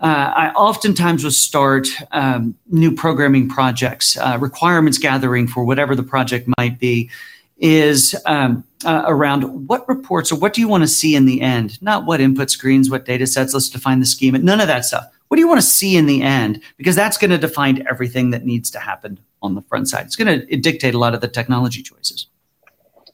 Uh, 0.00 0.32
I 0.34 0.50
oftentimes 0.50 1.24
will 1.24 1.30
start 1.30 1.88
um, 2.12 2.56
new 2.68 2.94
programming 2.94 3.48
projects, 3.48 4.16
uh, 4.16 4.38
requirements 4.40 4.98
gathering 4.98 5.48
for 5.48 5.64
whatever 5.64 5.96
the 5.96 6.02
project 6.02 6.48
might 6.56 6.78
be, 6.78 7.10
is 7.58 8.14
um, 8.26 8.64
uh, 8.84 9.02
around 9.06 9.66
what 9.66 9.88
reports 9.88 10.30
or 10.30 10.38
what 10.38 10.54
do 10.54 10.60
you 10.60 10.68
want 10.68 10.84
to 10.84 10.88
see 10.88 11.16
in 11.16 11.26
the 11.26 11.40
end? 11.40 11.82
Not 11.82 12.06
what 12.06 12.20
input 12.20 12.50
screens, 12.50 12.88
what 12.88 13.04
data 13.04 13.26
sets, 13.26 13.52
let's 13.54 13.68
define 13.68 13.98
the 13.98 14.06
schema, 14.06 14.38
none 14.38 14.60
of 14.60 14.68
that 14.68 14.84
stuff. 14.84 15.06
What 15.26 15.36
do 15.36 15.40
you 15.40 15.48
want 15.48 15.60
to 15.60 15.66
see 15.66 15.96
in 15.96 16.06
the 16.06 16.22
end? 16.22 16.62
Because 16.76 16.94
that's 16.94 17.18
going 17.18 17.30
to 17.32 17.38
define 17.38 17.86
everything 17.88 18.30
that 18.30 18.44
needs 18.44 18.70
to 18.70 18.78
happen 18.78 19.18
on 19.42 19.54
the 19.54 19.62
front 19.62 19.88
side. 19.88 20.06
It's 20.06 20.16
going 20.16 20.40
to 20.40 20.56
dictate 20.56 20.94
a 20.94 20.98
lot 20.98 21.14
of 21.14 21.20
the 21.20 21.28
technology 21.28 21.82
choices. 21.82 22.26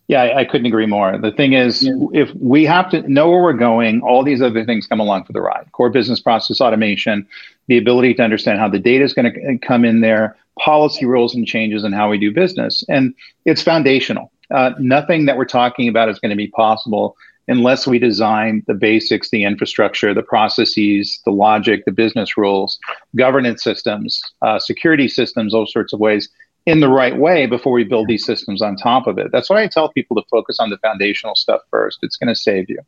Yeah, 0.07 0.23
I, 0.23 0.40
I, 0.40 0.45
couldn't 0.45 0.67
agree 0.67 0.85
more. 0.85 1.17
The 1.17 1.33
thing 1.33 1.55
is, 1.55 1.83
yeah. 1.83 1.93
if 2.12 2.31
we 2.35 2.64
have 2.64 2.90
to 2.90 3.01
know 3.11 3.31
where 3.31 3.43
we're 3.43 3.55
going, 3.55 4.03
all 4.03 4.23
these 4.23 4.43
other 4.43 4.64
things 4.64 4.87
come 4.87 5.01
along 5.01 5.25
for 5.25 5.33
the 5.33 5.40
ride. 5.40 5.67
Core 5.73 5.88
business 5.88 6.21
process 6.21 6.61
automation, 6.61 7.27
the 7.69 7.79
ability 7.79 8.12
to 8.14 8.23
understand 8.23 8.59
how 8.59 8.69
the 8.69 8.79
data 8.79 9.03
is 9.03 9.14
going 9.14 9.33
to 9.33 9.59
come 9.67 9.85
in 9.85 10.03
there, 10.03 10.37
policy 10.59 11.07
rules 11.07 11.35
and 11.35 11.47
changes 11.47 11.85
and 11.85 11.95
how 11.95 12.11
we 12.11 12.19
do 12.19 12.33
business. 12.33 12.85
And 12.88 13.14
it's 13.47 13.62
foundational. 13.62 14.31
Uh, 14.51 14.73
nothing 14.79 15.25
that 15.25 15.38
we're 15.38 15.47
talking 15.47 15.88
about 15.88 16.11
is 16.11 16.19
going 16.19 16.31
to 16.31 16.37
be 16.37 16.49
possible 16.49 17.17
unless 17.49 17.87
we 17.87 17.99
design 17.99 18.62
the 18.67 18.75
basics, 18.75 19.31
the 19.31 19.45
infrastructure, 19.45 20.14
the 20.14 20.23
processes, 20.23 21.21
the 21.25 21.31
logic, 21.31 21.85
the 21.85 21.93
business 21.93 22.37
rules, 22.37 22.79
governance 23.17 23.62
systems, 23.62 24.23
uh, 24.43 24.59
security 24.59 25.09
systems, 25.09 25.55
all 25.55 25.67
sorts 25.67 25.93
of 25.93 26.01
ways 26.01 26.29
in 26.66 26.81
the 26.81 26.88
right 26.88 27.16
way 27.16 27.46
before 27.46 27.72
we 27.72 27.85
build 27.85 28.09
these 28.09 28.24
systems 28.24 28.62
on 28.62 28.77
top 28.77 29.07
of 29.07 29.18
it. 29.18 29.31
That's 29.33 29.50
why 29.50 29.62
I 29.62 29.68
tell 29.68 29.90
people 29.90 30.16
to 30.16 30.22
focus 30.31 30.59
on 30.59 30.70
the 30.70 30.79
foundational 30.79 31.35
stuff 31.35 31.61
first. 31.70 31.98
It's 32.03 32.16
going 32.16 32.29
to 32.29 32.35
save 32.35 32.70
you. 32.70 32.79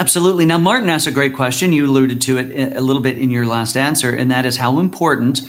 Absolutely. 0.00 0.44
Now, 0.46 0.58
Martin 0.58 0.88
asked 0.90 1.06
a 1.06 1.12
great 1.12 1.34
question. 1.34 1.72
You 1.72 1.86
alluded 1.86 2.20
to 2.22 2.38
it 2.38 2.52
eh, 2.52 2.78
a 2.78 2.80
little 2.80 3.02
bit 3.02 3.18
in 3.18 3.30
your 3.30 3.46
last 3.46 3.76
answer, 3.76 4.14
and 4.14 4.30
that 4.30 4.46
is 4.46 4.56
how 4.56 4.78
important. 4.78 5.40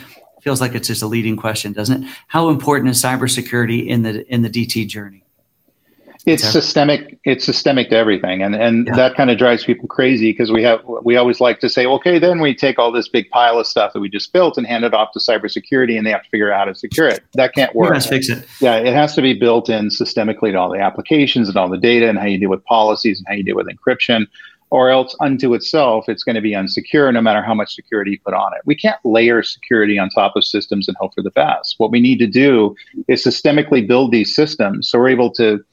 Feels 0.41 0.62
like 0.62 0.73
it's 0.73 0.88
just 0.88 1.03
a 1.03 1.08
leading 1.08 1.36
question, 1.36 1.73
doesn't 1.73 2.03
it? 2.03 2.10
How 2.27 2.49
important 2.49 2.89
is 2.89 3.03
cybersecurity 3.03 3.88
in 3.88 4.03
the 4.03 4.25
in 4.34 4.41
the 4.41 4.49
DT 4.49 4.88
journey? 4.88 5.23
It's 6.25 6.43
systemic 6.43 7.17
it's 7.23 7.45
systemic 7.45 7.89
to 7.89 7.95
everything 7.95 8.41
and 8.41 8.55
and 8.55 8.88
yeah. 8.88 8.95
that 8.95 9.15
kind 9.15 9.29
of 9.29 9.38
drives 9.38 9.63
people 9.63 9.88
crazy 9.88 10.32
because 10.32 10.51
we 10.51 10.62
have 10.63 10.82
we 11.03 11.15
always 11.15 11.39
like 11.39 11.60
to 11.60 11.69
say 11.69 11.86
okay 11.86 12.19
then 12.19 12.41
we 12.41 12.53
take 12.53 12.77
all 12.77 12.91
this 12.91 13.08
big 13.08 13.29
pile 13.29 13.58
of 13.58 13.65
stuff 13.65 13.93
that 13.93 13.99
we 13.99 14.10
just 14.10 14.34
built 14.34 14.58
and 14.58 14.67
hand 14.67 14.84
it 14.84 14.93
off 14.93 15.12
to 15.13 15.19
cybersecurity 15.19 15.97
and 15.97 16.05
they 16.05 16.12
have 16.12 16.23
to 16.23 16.29
figure 16.29 16.51
out 16.51 16.60
how 16.60 16.65
to 16.65 16.75
secure 16.75 17.08
it. 17.08 17.23
That 17.34 17.53
can't 17.53 17.73
work. 17.73 17.93
let's 17.93 18.05
fix 18.05 18.29
it. 18.29 18.45
Yeah 18.60 18.77
it 18.77 18.93
has 18.93 19.15
to 19.15 19.21
be 19.21 19.34
built 19.34 19.69
in 19.69 19.89
systemically 19.89 20.51
to 20.51 20.55
all 20.55 20.69
the 20.69 20.79
applications 20.79 21.47
and 21.47 21.58
all 21.58 21.69
the 21.69 21.77
data 21.77 22.10
and 22.10 22.19
how 22.19 22.25
you 22.25 22.38
deal 22.38 22.49
with 22.49 22.63
policies 22.65 23.19
and 23.19 23.27
how 23.27 23.36
you 23.36 23.43
deal 23.43 23.55
with 23.55 23.67
encryption 23.67 24.27
or 24.71 24.89
else 24.89 25.15
unto 25.21 25.53
itself 25.53 26.08
it's 26.08 26.23
going 26.23 26.36
to 26.36 26.41
be 26.41 26.51
unsecure 26.51 27.12
no 27.13 27.21
matter 27.21 27.41
how 27.41 27.53
much 27.53 27.73
security 27.73 28.12
you 28.12 28.19
put 28.19 28.34
on 28.34 28.53
it. 28.53 28.62
We 28.65 28.75
can't 28.75 28.99
layer 29.05 29.41
security 29.41 29.97
on 29.97 30.10
top 30.10 30.36
of 30.36 30.43
systems 30.43 30.88
and 30.88 30.97
hope 30.97 31.15
for 31.15 31.23
the 31.23 31.32
best. 31.32 31.75
What 31.77 31.91
we 31.91 32.01
need 32.01 32.19
to 32.19 32.27
do 32.27 32.75
is 33.08 33.23
systemically 33.23 33.88
build 33.88 34.12
these 34.12 34.36
systems 34.36 34.89
so 34.89 34.99
we're 34.99 35.10
able 35.10 35.32
to 35.32 35.63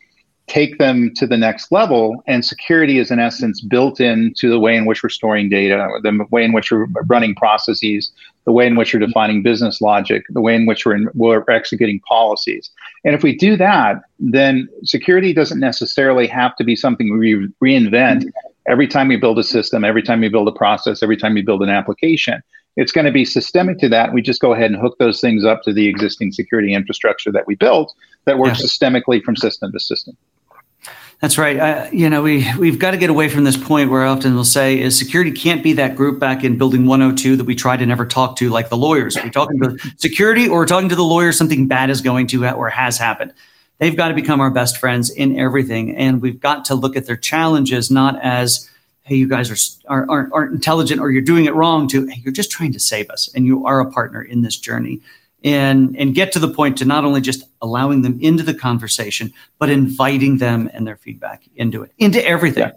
take 0.49 0.79
them 0.79 1.13
to 1.17 1.27
the 1.27 1.37
next 1.37 1.73
level. 1.73 2.23
And 2.27 2.45
security 2.45 2.99
is, 2.99 3.11
in 3.11 3.19
essence, 3.19 3.61
built 3.61 4.01
into 4.01 4.49
the 4.49 4.61
way 4.61 4.77
in 4.77 4.87
which 4.87 5.03
we're 5.03 5.09
storing 5.09 5.49
data, 5.49 5.89
the 6.03 6.27
way 6.31 6.45
in 6.45 6.53
which 6.53 6.71
we're 6.71 6.87
running 7.07 7.35
processes, 7.35 8.13
the 8.45 8.53
way 8.53 8.67
in 8.67 8.77
which 8.77 8.95
we're 8.95 9.01
defining 9.01 9.43
business 9.43 9.81
logic, 9.81 10.23
the 10.31 10.41
way 10.41 10.55
in 10.55 10.67
which 10.67 10.87
we're, 10.87 10.95
in, 10.95 11.09
we're 11.15 11.45
executing 11.51 12.01
policies. 12.01 12.71
And 13.05 13.15
if 13.15 13.23
we 13.23 13.37
do 13.37 13.57
that, 13.57 14.03
then 14.21 14.69
security 14.85 15.33
doesn't 15.33 15.59
necessarily 15.59 16.29
have 16.29 16.55
to 16.57 16.65
be 16.65 16.77
something 16.77 17.19
we 17.19 17.49
reinvent 17.63 18.27
every 18.69 18.87
time 18.87 19.09
we 19.09 19.17
build 19.17 19.39
a 19.39 19.45
system, 19.45 19.85
every 19.85 20.03
time 20.03 20.21
we 20.21 20.29
build 20.29 20.49
a 20.49 20.53
process, 20.53 21.03
every 21.03 21.17
time 21.17 21.35
we 21.35 21.43
build 21.43 21.63
an 21.63 21.71
application. 21.71 22.41
It's 22.77 22.93
going 22.93 23.07
to 23.07 23.13
be 23.13 23.25
systemic 23.25 23.79
to 23.79 23.89
that. 23.89 24.13
We 24.13 24.21
just 24.21 24.41
go 24.41 24.53
ahead 24.53 24.71
and 24.71 24.79
hook 24.79 24.97
those 24.99 25.21
things 25.21 25.45
up 25.45 25.63
to 25.63 25.73
the 25.73 25.89
existing 25.89 26.33
security 26.33 26.75
infrastructure 26.75 27.33
that 27.33 27.47
we 27.47 27.55
built 27.55 27.95
that 28.27 28.39
works 28.39 28.61
yeah. 28.61 28.67
systemically 28.67 29.23
from 29.23 29.35
system 29.35 29.73
to 29.73 29.81
system. 29.81 30.17
That's 31.21 31.39
right. 31.39 31.59
Uh, 31.59 31.89
you 31.93 32.11
know, 32.11 32.23
we 32.23 32.47
we've 32.59 32.79
got 32.79 32.91
to 32.91 32.99
get 32.99 33.09
away 33.09 33.31
from 33.31 33.45
this 33.45 33.57
point 33.57 33.91
where 33.91 34.05
often 34.05 34.35
will 34.35 34.45
say 34.45 34.79
is 34.79 34.99
security 34.99 35.33
can't 35.33 35.63
be 35.63 35.73
that 35.75 35.97
group 35.97 36.21
back 36.21 36.45
in 36.45 36.59
building 36.59 36.85
102 36.87 37.37
that 37.37 37.45
we 37.45 37.55
try 37.55 37.77
to 37.77 37.87
never 37.87 38.05
talk 38.05 38.37
to, 38.37 38.51
like 38.51 38.69
the 38.69 38.77
lawyers. 38.77 39.17
We're 39.17 39.31
talking 39.31 39.59
to 39.61 39.79
security 39.97 40.47
or 40.47 40.67
talking 40.67 40.91
to 40.91 40.97
the 40.97 41.05
lawyer, 41.05 41.33
something 41.33 41.69
bad 41.69 41.89
is 41.89 42.03
going 42.03 42.27
to 42.29 42.47
or 42.47 42.69
has 42.69 42.99
happened. 42.99 43.33
They've 43.79 43.97
got 43.97 44.09
to 44.09 44.15
become 44.15 44.41
our 44.41 44.51
best 44.51 44.77
friends 44.77 45.09
in 45.09 45.39
everything, 45.39 45.97
and 45.97 46.21
we've 46.21 46.41
got 46.41 46.67
to 46.67 46.75
look 46.75 46.97
at 46.97 47.07
their 47.07 47.17
challenges 47.17 47.91
not 47.91 48.23
as 48.23 48.69
hey, 49.05 49.15
you 49.15 49.29
guys 49.29 49.51
are, 49.51 49.57
are 49.89 50.11
aren't, 50.11 50.33
aren't 50.33 50.53
intelligent 50.53 51.01
or 51.01 51.11
you're 51.11 51.23
doing 51.23 51.47
it 51.47 51.55
wrong. 51.55 51.89
To 51.89 52.07
hey, 52.07 52.21
you're 52.25 52.33
just 52.33 52.51
trying 52.51 52.73
to 52.73 52.81
save 52.81 53.09
us, 53.09 53.31
and 53.35 53.47
you 53.47 53.65
are 53.65 53.81
a 53.81 53.91
partner 53.91 54.21
in 54.21 54.43
this 54.43 54.59
journey 54.59 55.01
and 55.45 55.97
and 55.97 56.15
get 56.15 56.33
to 56.33 56.39
the 56.39 56.49
point 56.49 56.77
to 56.79 56.85
not 56.85 57.05
only 57.05 57.21
just 57.21 57.45
allowing 57.63 58.03
them 58.03 58.19
into 58.21 58.43
the 58.43 58.55
conversation 58.55 59.33
but 59.59 59.71
inviting 59.71 60.39
them 60.39 60.71
and 60.73 60.87
their 60.87 60.97
feedback 60.97 61.45
into 61.57 61.83
it 61.83 61.93
into 61.99 62.25
everything 62.27 62.65
yeah. 62.65 62.73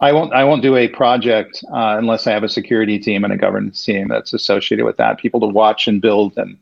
I 0.00 0.12
won't. 0.12 0.32
I 0.34 0.44
won't 0.44 0.62
do 0.62 0.76
a 0.76 0.88
project 0.88 1.64
uh, 1.72 1.96
unless 1.98 2.26
I 2.26 2.32
have 2.32 2.44
a 2.44 2.48
security 2.48 2.98
team 2.98 3.24
and 3.24 3.32
a 3.32 3.36
governance 3.36 3.82
team 3.82 4.08
that's 4.08 4.34
associated 4.34 4.84
with 4.84 4.98
that. 4.98 5.18
People 5.18 5.40
to 5.40 5.46
watch 5.46 5.88
and 5.88 6.02
build 6.02 6.36
and 6.36 6.58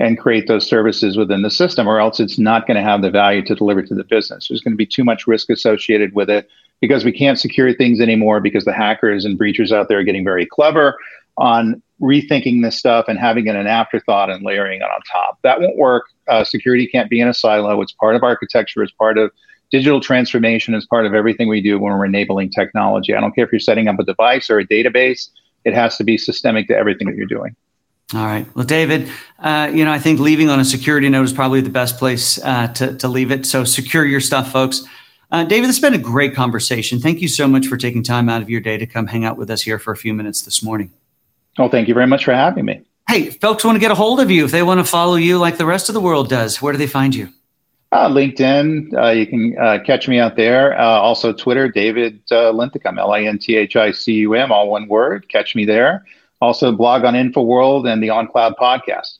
and 0.00 0.18
create 0.18 0.48
those 0.48 0.66
services 0.66 1.16
within 1.16 1.42
the 1.42 1.50
system, 1.50 1.88
or 1.88 2.00
else 2.00 2.20
it's 2.20 2.38
not 2.38 2.66
going 2.66 2.76
to 2.76 2.82
have 2.82 3.00
the 3.00 3.10
value 3.10 3.42
to 3.44 3.54
deliver 3.54 3.82
to 3.82 3.94
the 3.94 4.04
business. 4.04 4.48
There's 4.48 4.60
going 4.60 4.72
to 4.72 4.76
be 4.76 4.86
too 4.86 5.04
much 5.04 5.26
risk 5.26 5.50
associated 5.50 6.14
with 6.14 6.28
it 6.28 6.48
because 6.80 7.04
we 7.04 7.12
can't 7.12 7.38
secure 7.38 7.72
things 7.72 8.00
anymore 8.00 8.40
because 8.40 8.64
the 8.64 8.72
hackers 8.72 9.24
and 9.24 9.38
breachers 9.38 9.72
out 9.72 9.88
there 9.88 10.00
are 10.00 10.04
getting 10.04 10.24
very 10.24 10.44
clever 10.44 10.98
on 11.38 11.82
rethinking 12.02 12.62
this 12.62 12.76
stuff 12.76 13.06
and 13.08 13.18
having 13.18 13.46
it 13.46 13.54
an 13.54 13.66
afterthought 13.66 14.30
and 14.30 14.44
layering 14.44 14.80
it 14.80 14.84
on 14.84 15.00
top. 15.10 15.38
That 15.42 15.60
won't 15.60 15.76
work. 15.76 16.04
Uh, 16.28 16.44
security 16.44 16.86
can't 16.86 17.08
be 17.08 17.20
in 17.20 17.28
a 17.28 17.34
silo. 17.34 17.80
It's 17.80 17.92
part 17.92 18.16
of 18.16 18.22
architecture. 18.22 18.82
It's 18.82 18.92
part 18.92 19.16
of 19.16 19.30
digital 19.70 20.00
transformation. 20.00 20.74
It's 20.74 20.86
part 20.86 21.06
of 21.06 21.14
everything 21.14 21.48
we 21.48 21.60
do 21.60 21.78
when 21.78 21.92
we're 21.92 22.04
enabling 22.04 22.50
technology. 22.50 23.14
I 23.14 23.20
don't 23.20 23.34
care 23.34 23.44
if 23.44 23.52
you're 23.52 23.60
setting 23.60 23.88
up 23.88 23.98
a 23.98 24.04
device 24.04 24.50
or 24.50 24.58
a 24.58 24.66
database. 24.66 25.28
It 25.64 25.74
has 25.74 25.96
to 25.96 26.04
be 26.04 26.18
systemic 26.18 26.68
to 26.68 26.76
everything 26.76 27.06
that 27.06 27.16
you're 27.16 27.26
doing. 27.26 27.56
All 28.12 28.26
right. 28.26 28.46
Well, 28.54 28.66
David, 28.66 29.10
uh, 29.38 29.70
you 29.72 29.84
know, 29.84 29.90
I 29.90 29.98
think 29.98 30.20
leaving 30.20 30.50
on 30.50 30.60
a 30.60 30.64
security 30.64 31.08
note 31.08 31.24
is 31.24 31.32
probably 31.32 31.62
the 31.62 31.70
best 31.70 31.98
place 31.98 32.38
uh, 32.44 32.68
to, 32.68 32.96
to 32.98 33.08
leave 33.08 33.30
it. 33.30 33.46
So 33.46 33.64
secure 33.64 34.04
your 34.04 34.20
stuff, 34.20 34.52
folks. 34.52 34.84
Uh, 35.30 35.42
David, 35.44 35.68
this 35.68 35.76
has 35.76 35.82
been 35.82 35.98
a 35.98 36.02
great 36.02 36.34
conversation. 36.34 37.00
Thank 37.00 37.20
you 37.20 37.28
so 37.28 37.48
much 37.48 37.66
for 37.66 37.76
taking 37.76 38.02
time 38.02 38.28
out 38.28 38.42
of 38.42 38.50
your 38.50 38.60
day 38.60 38.76
to 38.76 38.86
come 38.86 39.06
hang 39.06 39.24
out 39.24 39.38
with 39.38 39.50
us 39.50 39.62
here 39.62 39.78
for 39.78 39.92
a 39.92 39.96
few 39.96 40.12
minutes 40.12 40.42
this 40.42 40.62
morning. 40.62 40.92
Well, 41.58 41.68
thank 41.68 41.88
you 41.88 41.94
very 41.94 42.06
much 42.06 42.24
for 42.24 42.34
having 42.34 42.64
me. 42.64 42.82
Hey, 43.08 43.30
folks 43.30 43.64
want 43.64 43.76
to 43.76 43.80
get 43.80 43.90
a 43.90 43.94
hold 43.94 44.20
of 44.20 44.30
you 44.30 44.44
if 44.44 44.50
they 44.50 44.62
want 44.62 44.80
to 44.80 44.84
follow 44.84 45.14
you 45.14 45.38
like 45.38 45.56
the 45.56 45.66
rest 45.66 45.88
of 45.88 45.94
the 45.94 46.00
world 46.00 46.28
does. 46.28 46.60
Where 46.60 46.72
do 46.72 46.78
they 46.78 46.86
find 46.86 47.14
you? 47.14 47.28
Uh, 47.92 48.08
LinkedIn, 48.08 48.92
uh, 48.98 49.10
you 49.10 49.26
can 49.26 49.56
uh, 49.56 49.78
catch 49.86 50.08
me 50.08 50.18
out 50.18 50.34
there. 50.34 50.76
Uh, 50.76 50.84
also, 50.84 51.32
Twitter, 51.32 51.68
David 51.68 52.20
uh, 52.32 52.50
Linthicum, 52.50 52.98
L 52.98 53.12
I 53.12 53.22
N 53.22 53.38
T 53.38 53.56
H 53.56 53.76
I 53.76 53.92
C 53.92 54.14
U 54.14 54.34
M, 54.34 54.50
all 54.50 54.68
one 54.68 54.88
word. 54.88 55.28
Catch 55.28 55.54
me 55.54 55.64
there. 55.64 56.04
Also, 56.40 56.72
blog 56.72 57.04
on 57.04 57.14
InfoWorld 57.14 57.88
and 57.88 58.02
the 58.02 58.08
OnCloud 58.08 58.56
podcast. 58.56 59.18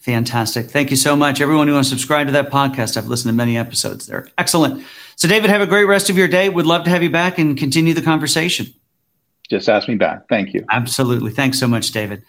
Fantastic. 0.00 0.70
Thank 0.70 0.90
you 0.90 0.96
so 0.96 1.14
much. 1.14 1.40
Everyone 1.42 1.68
who 1.68 1.74
wants 1.74 1.90
to 1.90 1.96
subscribe 1.96 2.28
to 2.28 2.32
that 2.32 2.50
podcast, 2.50 2.96
I've 2.96 3.06
listened 3.06 3.30
to 3.30 3.36
many 3.36 3.58
episodes 3.58 4.06
there. 4.06 4.28
Excellent. 4.38 4.82
So, 5.16 5.28
David, 5.28 5.50
have 5.50 5.60
a 5.60 5.66
great 5.66 5.84
rest 5.84 6.08
of 6.08 6.16
your 6.16 6.28
day. 6.28 6.48
We'd 6.48 6.64
love 6.64 6.84
to 6.84 6.90
have 6.90 7.02
you 7.02 7.10
back 7.10 7.38
and 7.38 7.58
continue 7.58 7.92
the 7.92 8.02
conversation 8.02 8.72
just 9.48 9.68
ask 9.68 9.88
me 9.88 9.94
back. 9.94 10.28
Thank 10.28 10.54
you. 10.54 10.64
Absolutely. 10.70 11.30
Thanks 11.30 11.58
so 11.58 11.66
much, 11.66 11.90
David. 11.90 12.22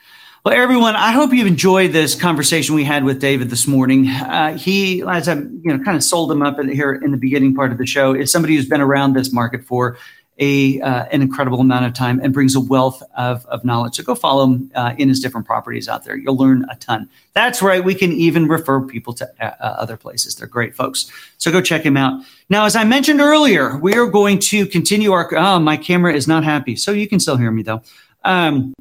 Well, 0.45 0.55
everyone, 0.55 0.95
I 0.95 1.11
hope 1.11 1.33
you've 1.33 1.47
enjoyed 1.47 1.91
this 1.91 2.15
conversation 2.15 2.73
we 2.73 2.85
had 2.85 3.03
with 3.03 3.19
David 3.19 3.49
this 3.49 3.67
morning. 3.67 4.07
Uh, 4.07 4.57
he, 4.57 5.01
as 5.01 5.27
I 5.27 5.33
you 5.33 5.61
know, 5.65 5.83
kind 5.83 5.97
of 5.97 6.03
sold 6.03 6.31
him 6.31 6.41
up 6.41 6.57
here 6.61 6.93
in 6.93 7.11
the 7.11 7.17
beginning 7.17 7.53
part 7.53 7.73
of 7.73 7.77
the 7.77 7.85
show, 7.85 8.13
is 8.13 8.31
somebody 8.31 8.55
who's 8.55 8.65
been 8.67 8.79
around 8.79 9.13
this 9.13 9.33
market 9.33 9.65
for 9.65 9.97
a 10.39 10.81
uh, 10.81 11.05
an 11.11 11.21
incredible 11.21 11.59
amount 11.59 11.85
of 11.85 11.93
time 11.93 12.19
and 12.21 12.33
brings 12.33 12.55
a 12.55 12.59
wealth 12.59 13.03
of, 13.17 13.45
of 13.47 13.63
knowledge. 13.63 13.95
So 13.95 14.03
go 14.03 14.15
follow 14.15 14.45
him 14.45 14.71
uh, 14.73 14.95
in 14.97 15.09
his 15.09 15.19
different 15.19 15.45
properties 15.45 15.87
out 15.87 16.05
there. 16.05 16.15
You'll 16.15 16.37
learn 16.37 16.65
a 16.69 16.75
ton. 16.77 17.09
That's 17.33 17.61
right. 17.61 17.83
We 17.83 17.93
can 17.93 18.11
even 18.11 18.47
refer 18.47 18.81
people 18.81 19.13
to 19.15 19.29
uh, 19.41 19.51
uh, 19.59 19.75
other 19.79 19.97
places. 19.97 20.35
They're 20.35 20.47
great 20.47 20.75
folks. 20.75 21.11
So 21.37 21.51
go 21.51 21.61
check 21.61 21.83
him 21.83 21.97
out. 21.97 22.23
Now, 22.49 22.65
as 22.65 22.75
I 22.75 22.83
mentioned 22.85 23.21
earlier, 23.21 23.77
we 23.77 23.95
are 23.95 24.07
going 24.07 24.39
to 24.39 24.65
continue 24.65 25.11
our. 25.11 25.29
Oh, 25.35 25.59
my 25.59 25.77
camera 25.77 26.13
is 26.13 26.27
not 26.27 26.43
happy. 26.43 26.75
So 26.75 26.91
you 26.91 27.07
can 27.07 27.19
still 27.19 27.37
hear 27.37 27.51
me 27.51 27.63
though. 27.63 27.81
Um, 28.23 28.73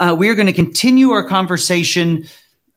uh, 0.00 0.14
we 0.18 0.28
are 0.28 0.34
going 0.34 0.46
to 0.46 0.52
continue 0.52 1.10
our 1.10 1.26
conversation 1.26 2.26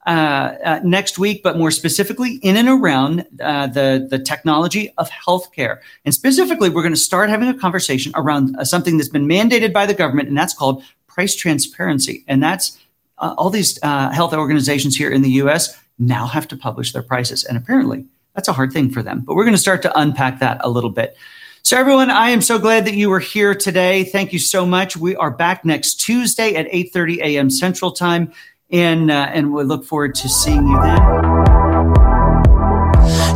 uh, 0.08 0.56
uh, 0.63 0.80
next 0.86 1.20
week, 1.20 1.43
but 1.43 1.58
more 1.58 1.70
specifically 1.70 2.36
in 2.36 2.56
and 2.56 2.70
around 2.70 3.26
uh, 3.41 3.67
the, 3.67 4.08
the 4.10 4.17
technology 4.17 4.93
of 4.98 5.10
healthcare. 5.10 5.80
And 6.06 6.13
specifically, 6.13 6.70
we're 6.70 6.82
going 6.82 6.93
to 6.93 7.00
start 7.00 7.30
having 7.30 7.50
a 7.50 7.54
conversation 7.54 8.13
around 8.15 8.56
uh, 8.56 8.63
something 8.63 8.98
that's 8.98 9.10
been 9.10 9.28
mandated 9.28 9.74
by 9.74 9.86
the 9.86 9.93
government, 9.93 10.30
and 10.30 10.38
that's 10.38 10.54
called 10.54 10.82
price 11.08 11.36
transparency. 11.36 12.24
And 12.26 12.41
that's 12.41 12.78
all 13.17 13.50
these 13.50 13.82
health 13.82 14.34
organizations 14.34 14.96
here 14.96 15.12
in 15.12 15.24
the 15.24 15.32
US 15.41 15.78
now 16.00 16.26
have 16.26 16.48
to 16.48 16.56
publish 16.56 16.93
their 16.93 17.04
prices. 17.04 17.43
And 17.43 17.58
apparently, 17.58 18.06
that's 18.34 18.48
a 18.48 18.54
hard 18.54 18.72
thing 18.72 18.89
for 18.89 19.04
them. 19.04 19.24
But 19.26 19.36
we're 19.36 19.43
going 19.43 19.56
to 19.56 19.62
start 19.62 19.82
to 19.82 20.00
unpack 20.00 20.39
that 20.39 20.60
a 20.62 20.70
little 20.70 20.89
bit. 20.89 21.17
So, 21.63 21.78
everyone, 21.78 22.12
I 22.12 22.30
am 22.30 22.41
so 22.41 22.60
glad 22.60 22.86
that 22.86 22.93
you 22.93 23.10
were 23.10 23.20
here 23.20 23.54
today. 23.54 24.06
Thank 24.06 24.32
you 24.32 24.39
so 24.39 24.65
much. 24.65 24.96
We 24.96 25.17
are 25.17 25.32
back 25.32 25.65
next 25.65 25.96
Tuesday 25.96 26.56
at 26.56 26.72
8:30 26.72 27.17
a.m. 27.17 27.50
Central 27.50 27.91
Time 27.91 28.32
and 28.69 29.10
uh, 29.10 29.30
and 29.34 29.53
we 29.53 29.63
look 29.63 29.86
forward 29.86 30.15
to 30.15 30.30
seeing 30.30 30.67
you 30.67 30.82
then. 30.82 30.97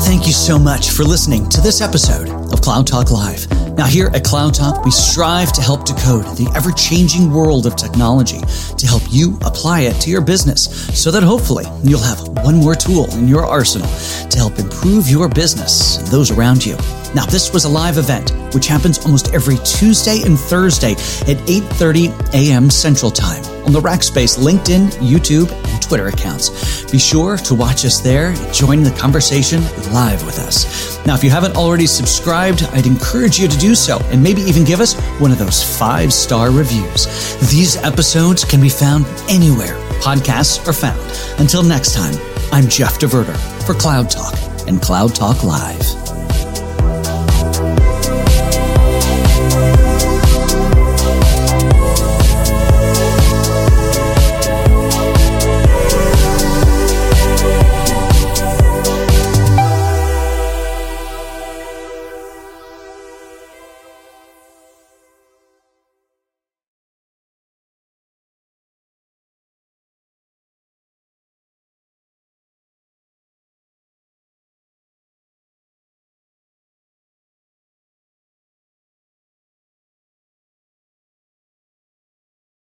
Thank 0.02 0.28
you 0.28 0.34
so 0.34 0.60
much 0.60 0.90
for 0.90 1.04
listening 1.04 1.48
to 1.50 1.62
this 1.62 1.80
episode 1.80 2.30
of 2.52 2.62
Cloud 2.62 2.88
Talk 2.88 3.12
Live. 3.12 3.50
Now, 3.78 3.86
here 3.86 4.12
at 4.14 4.24
Cloud 4.24 4.54
Talk, 4.54 4.84
we 4.84 4.92
strive 4.92 5.54
to 5.54 5.62
help 5.62 5.86
decode 5.86 6.26
the 6.36 6.52
ever 6.56 6.72
changing 6.72 7.32
world 7.32 7.66
of 7.66 7.76
technology 7.76 8.42
to 8.78 8.88
help 8.88 9.04
you 9.10 9.38
apply 9.44 9.82
it 9.82 9.94
to 10.02 10.10
your 10.10 10.22
business 10.22 10.66
so 11.00 11.12
that 11.12 11.24
hopefully 11.24 11.66
you'll 11.84 12.02
have 12.02 12.28
one 12.44 12.56
more 12.56 12.76
tool 12.76 13.10
in 13.12 13.28
your 13.28 13.46
arsenal 13.46 13.88
to 14.30 14.38
help 14.38 14.60
improve 14.60 15.08
your 15.08 15.30
business 15.30 15.98
and 15.98 16.08
those 16.08 16.32
around 16.32 16.66
you. 16.66 16.76
Now, 17.14 17.26
this 17.26 17.52
was 17.52 17.66
a 17.66 17.70
live 17.70 17.98
event 17.98 18.32
which 18.54 18.68
happens 18.68 19.00
almost 19.00 19.34
every 19.34 19.58
Tuesday 19.66 20.22
and 20.24 20.38
Thursday 20.38 20.92
at 20.92 21.38
8:30 21.48 22.34
a.m. 22.34 22.70
Central 22.70 23.12
Time 23.12 23.44
on 23.66 23.72
the 23.74 23.80
Rackspace 23.80 24.38
LinkedIn, 24.38 24.92
YouTube, 25.00 25.52
and 25.52 25.82
Twitter 25.82 26.08
accounts. 26.08 26.84
Be 26.92 27.00
sure 27.00 27.38
to 27.38 27.56
watch 27.56 27.86
us 27.86 28.00
there 28.00 28.28
and 28.28 28.54
join 28.54 28.84
the 28.84 28.92
conversation 28.92 29.62
live 29.94 30.26
with 30.26 30.40
us. 30.40 31.06
Now, 31.06 31.16
if 31.16 31.24
you 31.24 31.30
haven't 31.30 31.56
already 31.56 31.88
subscribed, 31.88 32.64
I'd 32.74 32.88
encourage 32.88 33.40
you 33.40 33.48
to 33.48 33.58
do 33.58 33.76
so 33.76 34.00
and 34.12 34.22
maybe 34.22 34.42
even 34.42 34.64
give 34.64 34.80
us 34.80 34.96
one 35.20 35.32
of 35.32 35.38
those 35.38 35.64
five 35.78 36.12
star 36.14 36.52
reviews. 36.52 37.08
These 37.50 37.78
episodes 37.78 38.44
can 38.44 38.62
be 38.62 38.70
found 38.70 39.06
anywhere 39.30 39.78
podcasts 40.02 40.68
are 40.68 40.74
found. 40.74 41.00
Until 41.40 41.64
next 41.64 41.94
time, 41.94 42.16
I'm 42.52 42.68
Jeff 42.68 43.00
DeVerter 43.00 43.38
for 43.66 43.74
Cloud 43.74 44.10
Talk 44.10 44.34
and 44.68 44.82
Cloud 44.82 45.14
Talk 45.16 45.44
Live. 45.44 46.01